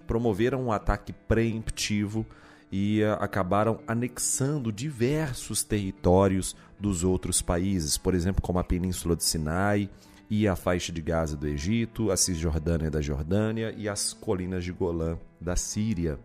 promoveram 0.07 0.63
um 0.63 0.71
ataque 0.71 1.11
preemptivo 1.11 2.25
e 2.71 3.03
uh, 3.03 3.21
acabaram 3.21 3.81
anexando 3.85 4.71
diversos 4.71 5.63
territórios 5.63 6.55
dos 6.79 7.03
outros 7.03 7.41
países, 7.41 7.97
por 7.97 8.15
exemplo, 8.15 8.41
como 8.41 8.57
a 8.57 8.63
Península 8.63 9.13
do 9.13 9.23
Sinai 9.23 9.89
e 10.29 10.47
a 10.47 10.55
faixa 10.55 10.93
de 10.93 11.01
Gaza 11.01 11.35
do 11.35 11.45
Egito, 11.45 12.09
a 12.09 12.15
Cisjordânia 12.15 12.89
da 12.89 13.01
Jordânia 13.01 13.75
e 13.77 13.89
as 13.89 14.13
colinas 14.13 14.63
de 14.63 14.71
Golã 14.71 15.17
da 15.41 15.57
Síria. 15.57 16.17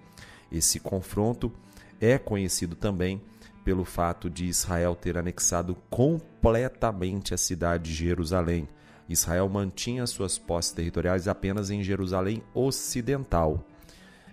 Esse 0.52 0.78
confronto 0.78 1.52
é 2.00 2.18
conhecido 2.18 2.76
também 2.76 3.20
pelo 3.64 3.84
fato 3.84 4.30
de 4.30 4.46
Israel 4.46 4.94
ter 4.94 5.18
anexado 5.18 5.76
completamente 5.88 7.34
a 7.34 7.38
cidade 7.38 7.90
de 7.90 7.94
Jerusalém. 7.94 8.68
Israel 9.08 9.48
mantinha 9.48 10.06
suas 10.06 10.38
posses 10.38 10.72
territoriais 10.72 11.28
apenas 11.28 11.70
em 11.70 11.82
Jerusalém 11.82 12.42
Ocidental 12.54 13.66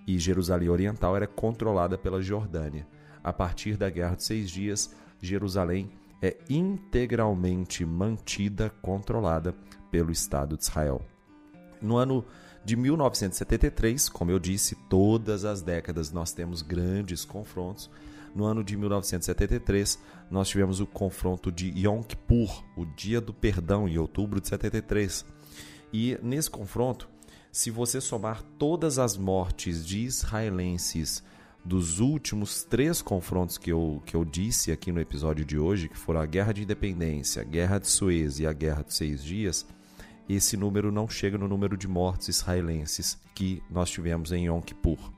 e 0.07 0.17
Jerusalém 0.17 0.69
Oriental 0.69 1.15
era 1.15 1.27
controlada 1.27 1.97
pela 1.97 2.21
Jordânia. 2.21 2.87
A 3.21 3.33
partir 3.33 3.75
da 3.75 3.89
Guerra 3.89 4.15
de 4.15 4.23
Seis 4.23 4.49
Dias, 4.49 4.95
Jerusalém 5.21 5.91
é 6.21 6.37
integralmente 6.49 7.85
mantida, 7.85 8.71
controlada 8.81 9.53
pelo 9.91 10.11
Estado 10.11 10.55
de 10.55 10.63
Israel. 10.63 11.01
No 11.81 11.97
ano 11.97 12.23
de 12.63 12.75
1973, 12.75 14.09
como 14.09 14.31
eu 14.31 14.39
disse, 14.39 14.75
todas 14.89 15.43
as 15.43 15.61
décadas 15.61 16.11
nós 16.11 16.31
temos 16.31 16.61
grandes 16.61 17.25
confrontos. 17.25 17.89
No 18.37 18.45
ano 18.45 18.63
de 18.63 18.77
1973, 18.77 19.97
nós 20.29 20.47
tivemos 20.47 20.79
o 20.79 20.85
confronto 20.85 21.51
de 21.51 21.69
Yom 21.75 22.03
Kippur, 22.03 22.63
o 22.75 22.85
Dia 22.85 23.19
do 23.19 23.33
Perdão, 23.33 23.89
em 23.89 23.97
outubro 23.97 24.39
de 24.39 24.47
73. 24.47 25.25
E 25.91 26.19
nesse 26.21 26.47
confronto, 26.47 27.09
se 27.51 27.71
você 27.71 27.99
somar 27.99 28.43
todas 28.59 28.99
as 28.99 29.17
mortes 29.17 29.83
de 29.83 30.01
israelenses 30.01 31.23
dos 31.65 31.99
últimos 31.99 32.63
três 32.63 33.01
confrontos 33.01 33.57
que 33.57 33.71
eu, 33.71 34.03
que 34.05 34.15
eu 34.15 34.23
disse 34.23 34.71
aqui 34.71 34.91
no 34.91 35.01
episódio 35.01 35.43
de 35.43 35.57
hoje, 35.57 35.89
que 35.89 35.97
foram 35.97 36.21
a 36.21 36.25
Guerra 36.27 36.53
de 36.53 36.61
Independência, 36.61 37.41
a 37.41 37.45
Guerra 37.45 37.79
de 37.79 37.87
Suez 37.87 38.39
e 38.39 38.45
a 38.45 38.53
Guerra 38.53 38.83
dos 38.83 38.97
Seis 38.97 39.23
Dias, 39.23 39.65
esse 40.29 40.55
número 40.55 40.91
não 40.91 41.09
chega 41.09 41.39
no 41.39 41.47
número 41.47 41.75
de 41.75 41.87
mortes 41.87 42.27
israelenses 42.27 43.17
que 43.33 43.63
nós 43.67 43.89
tivemos 43.89 44.31
em 44.31 44.45
Yom 44.45 44.61
Kippur. 44.61 45.11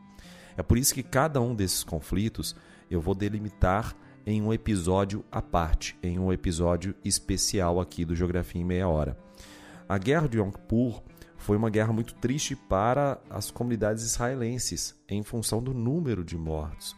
É 0.55 0.63
por 0.63 0.77
isso 0.77 0.93
que 0.93 1.03
cada 1.03 1.41
um 1.41 1.53
desses 1.53 1.83
conflitos 1.83 2.55
eu 2.89 3.01
vou 3.01 3.15
delimitar 3.15 3.95
em 4.25 4.41
um 4.41 4.53
episódio 4.53 5.23
à 5.31 5.41
parte, 5.41 5.97
em 6.03 6.19
um 6.19 6.31
episódio 6.31 6.93
especial 7.03 7.79
aqui 7.79 8.05
do 8.05 8.15
Geografia 8.15 8.61
em 8.61 8.65
Meia 8.65 8.87
Hora. 8.87 9.17
A 9.87 9.97
Guerra 9.97 10.27
de 10.27 10.37
Yom 10.37 10.51
Kippur 10.51 11.01
foi 11.37 11.57
uma 11.57 11.69
guerra 11.69 11.93
muito 11.93 12.13
triste 12.15 12.55
para 12.55 13.19
as 13.29 13.49
comunidades 13.49 14.03
israelenses, 14.03 14.95
em 15.07 15.23
função 15.23 15.63
do 15.63 15.73
número 15.73 16.23
de 16.23 16.37
mortos. 16.37 16.95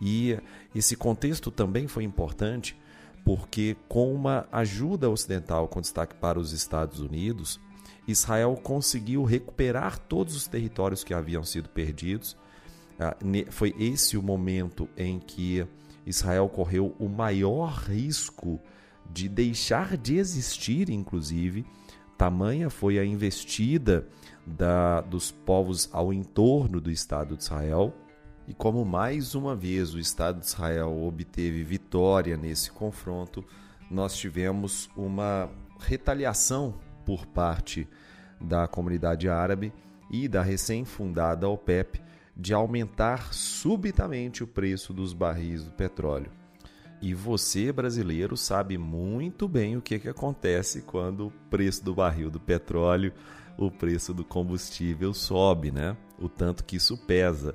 E 0.00 0.38
esse 0.74 0.96
contexto 0.96 1.50
também 1.50 1.86
foi 1.86 2.04
importante 2.04 2.76
porque, 3.24 3.76
com 3.88 4.14
uma 4.14 4.46
ajuda 4.52 5.08
ocidental 5.08 5.66
com 5.66 5.80
destaque 5.80 6.14
para 6.14 6.38
os 6.38 6.52
Estados 6.52 7.00
Unidos, 7.00 7.58
Israel 8.06 8.58
conseguiu 8.62 9.24
recuperar 9.24 9.98
todos 9.98 10.36
os 10.36 10.46
territórios 10.46 11.02
que 11.02 11.14
haviam 11.14 11.42
sido 11.42 11.68
perdidos. 11.68 12.36
Ah, 12.98 13.16
foi 13.50 13.74
esse 13.78 14.16
o 14.16 14.22
momento 14.22 14.88
em 14.96 15.18
que 15.18 15.66
Israel 16.06 16.48
correu 16.48 16.94
o 16.98 17.08
maior 17.08 17.84
risco 17.88 18.60
de 19.10 19.28
deixar 19.28 19.96
de 19.96 20.16
existir, 20.16 20.90
inclusive, 20.90 21.64
Tamanha 22.16 22.70
foi 22.70 22.98
a 22.98 23.04
investida 23.04 24.06
da, 24.46 25.00
dos 25.00 25.30
povos 25.30 25.88
ao 25.92 26.12
entorno 26.12 26.80
do 26.80 26.90
Estado 26.90 27.36
de 27.36 27.42
Israel. 27.42 27.92
E 28.46 28.54
como 28.54 28.84
mais 28.84 29.34
uma 29.34 29.56
vez 29.56 29.94
o 29.94 29.98
Estado 29.98 30.40
de 30.40 30.46
Israel 30.46 31.02
obteve 31.02 31.64
vitória 31.64 32.36
nesse 32.36 32.70
confronto, 32.70 33.44
nós 33.90 34.16
tivemos 34.16 34.88
uma 34.96 35.50
retaliação 35.78 36.74
por 37.04 37.26
parte 37.26 37.88
da 38.40 38.66
comunidade 38.66 39.28
árabe 39.28 39.72
e 40.10 40.28
da 40.28 40.42
recém-fundada 40.42 41.48
OPEP 41.48 42.03
de 42.36 42.52
aumentar 42.52 43.32
subitamente 43.32 44.42
o 44.42 44.46
preço 44.46 44.92
dos 44.92 45.12
barris 45.12 45.64
do 45.64 45.70
petróleo. 45.70 46.30
E 47.00 47.12
você, 47.12 47.70
brasileiro, 47.70 48.36
sabe 48.36 48.78
muito 48.78 49.46
bem 49.46 49.76
o 49.76 49.82
que, 49.82 49.98
que 49.98 50.08
acontece 50.08 50.82
quando 50.82 51.26
o 51.26 51.32
preço 51.50 51.84
do 51.84 51.94
barril 51.94 52.30
do 52.30 52.40
petróleo, 52.40 53.12
o 53.58 53.70
preço 53.70 54.14
do 54.14 54.24
combustível 54.24 55.12
sobe, 55.12 55.70
né? 55.70 55.96
O 56.18 56.28
tanto 56.28 56.64
que 56.64 56.76
isso 56.76 56.96
pesa. 56.96 57.54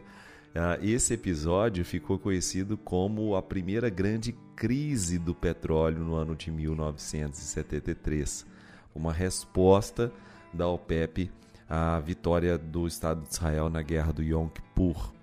Ah, 0.55 0.77
esse 0.81 1.13
episódio 1.13 1.83
ficou 1.83 2.17
conhecido 2.19 2.77
como 2.77 3.35
a 3.35 3.41
primeira 3.41 3.89
grande 3.89 4.33
crise 4.55 5.17
do 5.17 5.33
petróleo 5.33 5.99
no 5.99 6.15
ano 6.15 6.35
de 6.35 6.51
1973, 6.51 8.45
uma 8.93 9.13
resposta 9.13 10.11
da 10.53 10.67
OPEP 10.67 11.31
à 11.69 11.99
vitória 11.99 12.57
do 12.57 12.87
Estado 12.87 13.21
de 13.21 13.29
Israel 13.29 13.69
na 13.69 13.81
guerra 13.81 14.11
do 14.11 14.23
Yom 14.23 14.49
Kippur. 14.49 15.13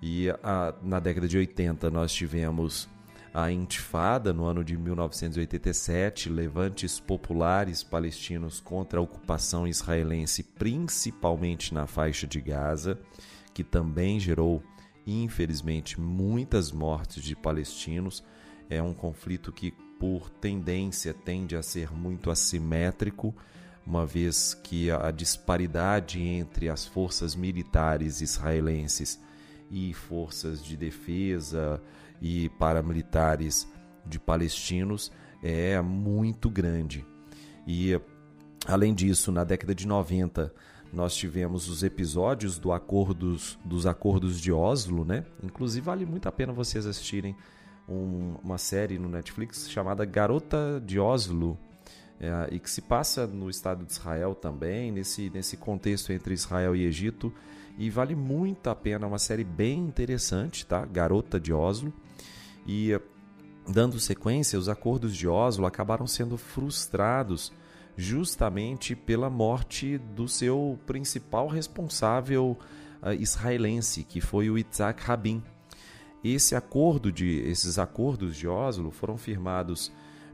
E 0.00 0.30
a, 0.30 0.38
ah, 0.42 0.74
na 0.82 1.00
década 1.00 1.26
de 1.26 1.36
80 1.36 1.90
nós 1.90 2.12
tivemos 2.12 2.88
a 3.34 3.50
Intifada 3.50 4.32
no 4.32 4.44
ano 4.44 4.62
de 4.62 4.76
1987, 4.76 6.28
levantes 6.28 7.00
populares 7.00 7.82
palestinos 7.82 8.60
contra 8.60 8.98
a 8.98 9.02
ocupação 9.02 9.66
israelense, 9.66 10.42
principalmente 10.42 11.72
na 11.72 11.86
faixa 11.86 12.26
de 12.26 12.40
Gaza, 12.40 12.98
que 13.54 13.64
também 13.64 14.20
gerou, 14.20 14.62
infelizmente, 15.06 15.98
muitas 15.98 16.70
mortes 16.70 17.22
de 17.22 17.34
palestinos. 17.34 18.22
É 18.68 18.82
um 18.82 18.92
conflito 18.92 19.50
que, 19.50 19.70
por 19.98 20.28
tendência, 20.28 21.14
tende 21.14 21.56
a 21.56 21.62
ser 21.62 21.90
muito 21.90 22.30
assimétrico, 22.30 23.34
uma 23.86 24.06
vez 24.06 24.54
que 24.54 24.90
a 24.90 25.10
disparidade 25.10 26.20
entre 26.20 26.68
as 26.68 26.86
forças 26.86 27.34
militares 27.34 28.20
israelenses 28.20 29.20
e 29.70 29.92
forças 29.92 30.64
de 30.64 30.76
defesa 30.76 31.80
e 32.20 32.48
paramilitares 32.50 33.66
de 34.06 34.18
palestinos 34.18 35.10
é 35.42 35.80
muito 35.80 36.48
grande. 36.48 37.04
E 37.66 37.98
Além 38.66 38.94
disso, 38.94 39.32
na 39.32 39.42
década 39.42 39.74
de 39.74 39.86
90, 39.86 40.52
nós 40.92 41.16
tivemos 41.16 41.68
os 41.68 41.82
episódios 41.82 42.58
do 42.58 42.72
acordos, 42.72 43.58
dos 43.64 43.86
acordos 43.86 44.40
de 44.40 44.52
Oslo, 44.52 45.04
né? 45.04 45.24
Inclusive 45.42 45.84
vale 45.84 46.06
muito 46.06 46.28
a 46.28 46.32
pena 46.32 46.52
vocês 46.52 46.86
assistirem 46.86 47.36
um, 47.88 48.36
uma 48.42 48.58
série 48.58 48.98
no 48.98 49.08
Netflix 49.08 49.68
chamada 49.68 50.04
Garota 50.04 50.80
de 50.84 51.00
Oslo, 51.00 51.58
é, 52.22 52.54
e 52.54 52.60
que 52.60 52.70
se 52.70 52.80
passa 52.80 53.26
no 53.26 53.50
Estado 53.50 53.84
de 53.84 53.90
Israel 53.90 54.32
também, 54.32 54.92
nesse, 54.92 55.28
nesse 55.30 55.56
contexto 55.56 56.12
entre 56.12 56.32
Israel 56.32 56.76
e 56.76 56.84
Egito. 56.84 57.34
E 57.76 57.90
vale 57.90 58.14
muito 58.14 58.70
a 58.70 58.76
pena, 58.76 59.06
é 59.06 59.08
uma 59.08 59.18
série 59.18 59.42
bem 59.42 59.80
interessante, 59.80 60.64
tá? 60.64 60.86
Garota 60.86 61.40
de 61.40 61.52
Oslo. 61.52 61.92
E 62.64 62.96
dando 63.66 63.98
sequência, 63.98 64.56
os 64.56 64.68
acordos 64.68 65.16
de 65.16 65.26
Oslo 65.26 65.66
acabaram 65.66 66.06
sendo 66.06 66.36
frustrados 66.36 67.52
justamente 67.96 68.94
pela 68.94 69.28
morte 69.28 69.98
do 69.98 70.28
seu 70.28 70.78
principal 70.86 71.48
responsável 71.48 72.56
uh, 73.02 73.12
israelense, 73.12 74.04
que 74.04 74.20
foi 74.20 74.48
o 74.48 74.56
Yitzhak 74.56 75.02
Rabin. 75.02 75.42
Esse 76.22 76.54
acordo 76.54 77.10
de, 77.10 77.40
esses 77.40 77.80
acordos 77.80 78.36
de 78.36 78.46
Oslo 78.46 78.92
foram 78.92 79.18
firmados 79.18 79.90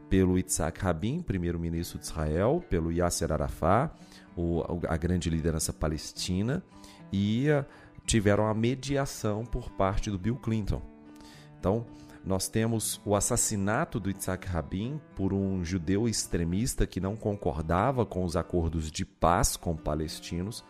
pelo 0.09 0.39
Yitzhak 0.39 0.81
Rabin, 0.81 1.23
primeiro-ministro 1.23 1.99
de 1.99 2.07
Israel, 2.07 2.65
pelo 2.69 2.93
Yasser 2.93 3.33
Arafat, 3.33 3.93
a 4.89 4.97
grande 4.97 5.29
liderança 5.29 5.73
palestina, 5.73 6.63
e 7.13 7.47
uh, 7.51 7.65
tiveram 8.07 8.47
a 8.47 8.55
mediação 8.55 9.45
por 9.45 9.71
parte 9.71 10.11
do 10.11 10.19
Bill 10.19 10.37
Clinton. 10.37 10.81
Então, 11.59 11.85
nós 12.25 12.49
temos 12.49 13.01
o 13.05 13.15
assassinato 13.15 13.99
do 13.99 14.11
Yitzhak 14.11 14.47
Rabin 14.47 15.01
por 15.17 15.33
um 15.33 15.65
judeu 15.65 16.09
extremista 16.09 16.87
que 16.87 17.01
não 17.01 17.17
concordava 17.17 18.05
com 18.05 18.25
os 18.25 18.37
acordos 18.37 18.91
de 18.91 19.05
paz 19.05 19.57
com 19.57 19.77
palestinos. 19.77 20.65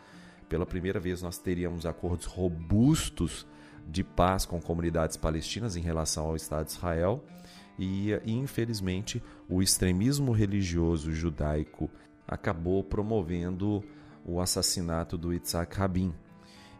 Pela 0.48 0.64
primeira 0.64 1.00
vez, 1.00 1.20
nós 1.20 1.38
teríamos 1.38 1.84
acordos 1.84 2.26
robustos 2.26 3.46
de 3.86 4.04
paz 4.04 4.44
com 4.46 4.60
comunidades 4.60 5.16
palestinas 5.16 5.76
em 5.76 5.80
relação 5.80 6.26
ao 6.26 6.36
Estado 6.36 6.66
de 6.66 6.72
Israel. 6.72 7.24
E, 7.78 8.10
infelizmente, 8.26 9.22
o 9.48 9.62
extremismo 9.62 10.32
religioso 10.32 11.12
judaico 11.12 11.88
acabou 12.26 12.82
promovendo 12.82 13.84
o 14.24 14.40
assassinato 14.40 15.16
do 15.16 15.32
Yitzhak 15.32 15.76
Rabin. 15.76 16.12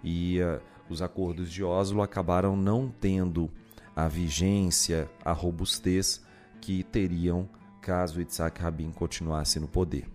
E 0.02 0.40
uh, 0.40 0.60
os 0.90 1.00
acordos 1.00 1.50
de 1.50 1.62
Oslo 1.62 2.02
acabaram 2.02 2.56
não 2.56 2.88
tendo 2.88 3.50
a 3.94 4.08
vigência, 4.08 5.08
a 5.24 5.32
robustez 5.32 6.20
que 6.60 6.82
teriam 6.82 7.48
caso 7.80 8.20
Yitzhak 8.20 8.60
Rabin 8.60 8.90
continuasse 8.90 9.58
no 9.60 9.68
poder. 9.68 10.06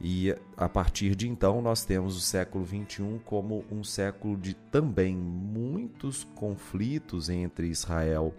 E 0.00 0.34
a 0.56 0.68
partir 0.68 1.14
de 1.14 1.28
então 1.28 1.62
nós 1.62 1.84
temos 1.84 2.16
o 2.16 2.20
século 2.20 2.66
XXI 2.66 3.20
como 3.24 3.64
um 3.70 3.84
século 3.84 4.36
de 4.36 4.54
também 4.54 5.16
muitos 5.16 6.24
conflitos 6.34 7.28
entre 7.28 7.68
Israel 7.68 8.34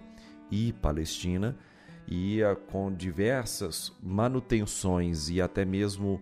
e 0.52 0.74
Palestina 0.74 1.58
e 2.08 2.40
com 2.72 2.94
diversas 2.94 3.92
manutenções 4.02 5.30
e 5.30 5.42
até 5.42 5.66
mesmo 5.66 6.22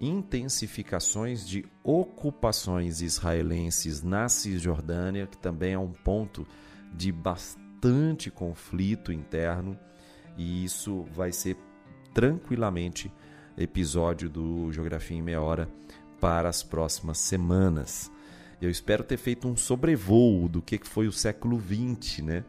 intensificações 0.00 1.46
de 1.46 1.64
ocupações 1.82 3.02
israelenses 3.02 4.02
na 4.02 4.28
Cisjordânia, 4.28 5.26
que 5.26 5.36
também 5.36 5.74
é 5.74 5.78
um 5.78 5.92
ponto 5.92 6.46
de 6.94 7.10
bastante 7.10 8.30
conflito 8.30 9.12
interno 9.12 9.78
e 10.36 10.64
isso 10.64 11.04
vai 11.12 11.32
ser 11.32 11.56
tranquilamente 12.14 13.12
episódio 13.56 14.30
do 14.30 14.72
Geografia 14.72 15.16
em 15.16 15.22
Meia 15.22 15.42
Hora 15.42 15.68
para 16.20 16.48
as 16.48 16.62
próximas 16.62 17.18
semanas. 17.18 18.10
Eu 18.60 18.70
espero 18.70 19.04
ter 19.04 19.16
feito 19.16 19.48
um 19.48 19.56
sobrevoo 19.56 20.48
do 20.48 20.62
que 20.62 20.80
foi 20.84 21.06
o 21.06 21.12
século 21.12 21.60
XX, 21.60 22.22
né? 22.22 22.44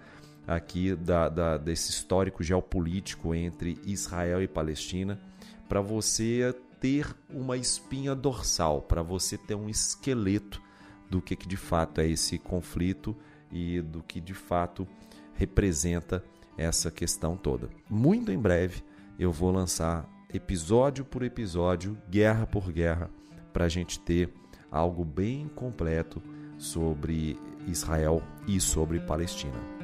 Aqui 0.49 0.95
da, 0.95 1.29
da, 1.29 1.57
desse 1.57 1.91
histórico 1.91 2.41
geopolítico 2.41 3.35
entre 3.35 3.79
Israel 3.85 4.41
e 4.41 4.47
Palestina, 4.47 5.21
para 5.67 5.79
você 5.79 6.55
ter 6.79 7.05
uma 7.29 7.55
espinha 7.55 8.15
dorsal, 8.15 8.81
para 8.81 9.03
você 9.03 9.37
ter 9.37 9.53
um 9.53 9.69
esqueleto 9.69 10.59
do 11.07 11.21
que, 11.21 11.35
que 11.35 11.47
de 11.47 11.55
fato 11.55 12.01
é 12.01 12.07
esse 12.07 12.39
conflito 12.39 13.15
e 13.51 13.79
do 13.79 14.01
que 14.01 14.19
de 14.19 14.33
fato 14.33 14.87
representa 15.35 16.23
essa 16.57 16.89
questão 16.89 17.37
toda. 17.37 17.69
Muito 17.87 18.31
em 18.31 18.39
breve 18.39 18.83
eu 19.19 19.31
vou 19.31 19.51
lançar 19.51 20.09
episódio 20.33 21.05
por 21.05 21.23
episódio, 21.23 21.95
guerra 22.09 22.47
por 22.47 22.71
guerra, 22.71 23.09
para 23.53 23.65
a 23.65 23.69
gente 23.69 23.99
ter 23.99 24.33
algo 24.71 25.05
bem 25.05 25.47
completo 25.47 26.21
sobre 26.57 27.37
Israel 27.67 28.21
e 28.47 28.59
sobre 28.59 28.99
Palestina. 28.99 29.78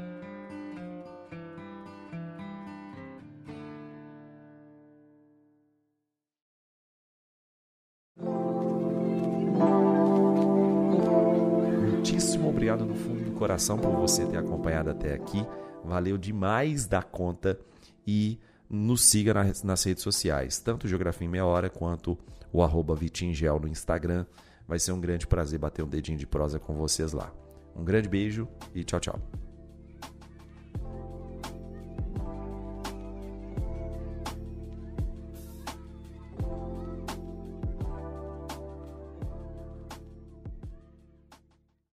Coração 13.46 13.78
por 13.78 13.92
você 13.92 14.26
ter 14.26 14.38
acompanhado 14.38 14.90
até 14.90 15.14
aqui. 15.14 15.46
Valeu 15.84 16.18
demais 16.18 16.88
da 16.88 17.04
conta 17.04 17.60
e 18.08 18.40
nos 18.68 19.06
siga 19.06 19.36
nas, 19.64 19.84
redes 19.84 20.02
sociais, 20.02 20.58
tanto 20.58 20.88
Geografia 20.88 21.28
em 21.28 21.30
Meia 21.30 21.46
Hora 21.46 21.70
quanto 21.70 22.18
o 22.52 22.64
arroba 22.64 22.96
Vitingel 22.96 23.60
no 23.60 23.68
Instagram. 23.68 24.26
Vai 24.68 24.80
ser 24.80 24.94
um 24.94 25.00
grande 25.00 25.28
prazer 25.28 25.60
bater 25.60 25.84
um 25.84 25.88
dedinho 25.88 26.18
de 26.18 26.26
prosa 26.26 26.58
com 26.58 26.74
vocês 26.74 27.14
lá. 27.14 27.32
Um 27.76 27.86
grande 27.86 28.10
beijo 28.10 28.48
e 28.74 28.84
tchau, 28.84 29.00
tchau. 29.00 29.45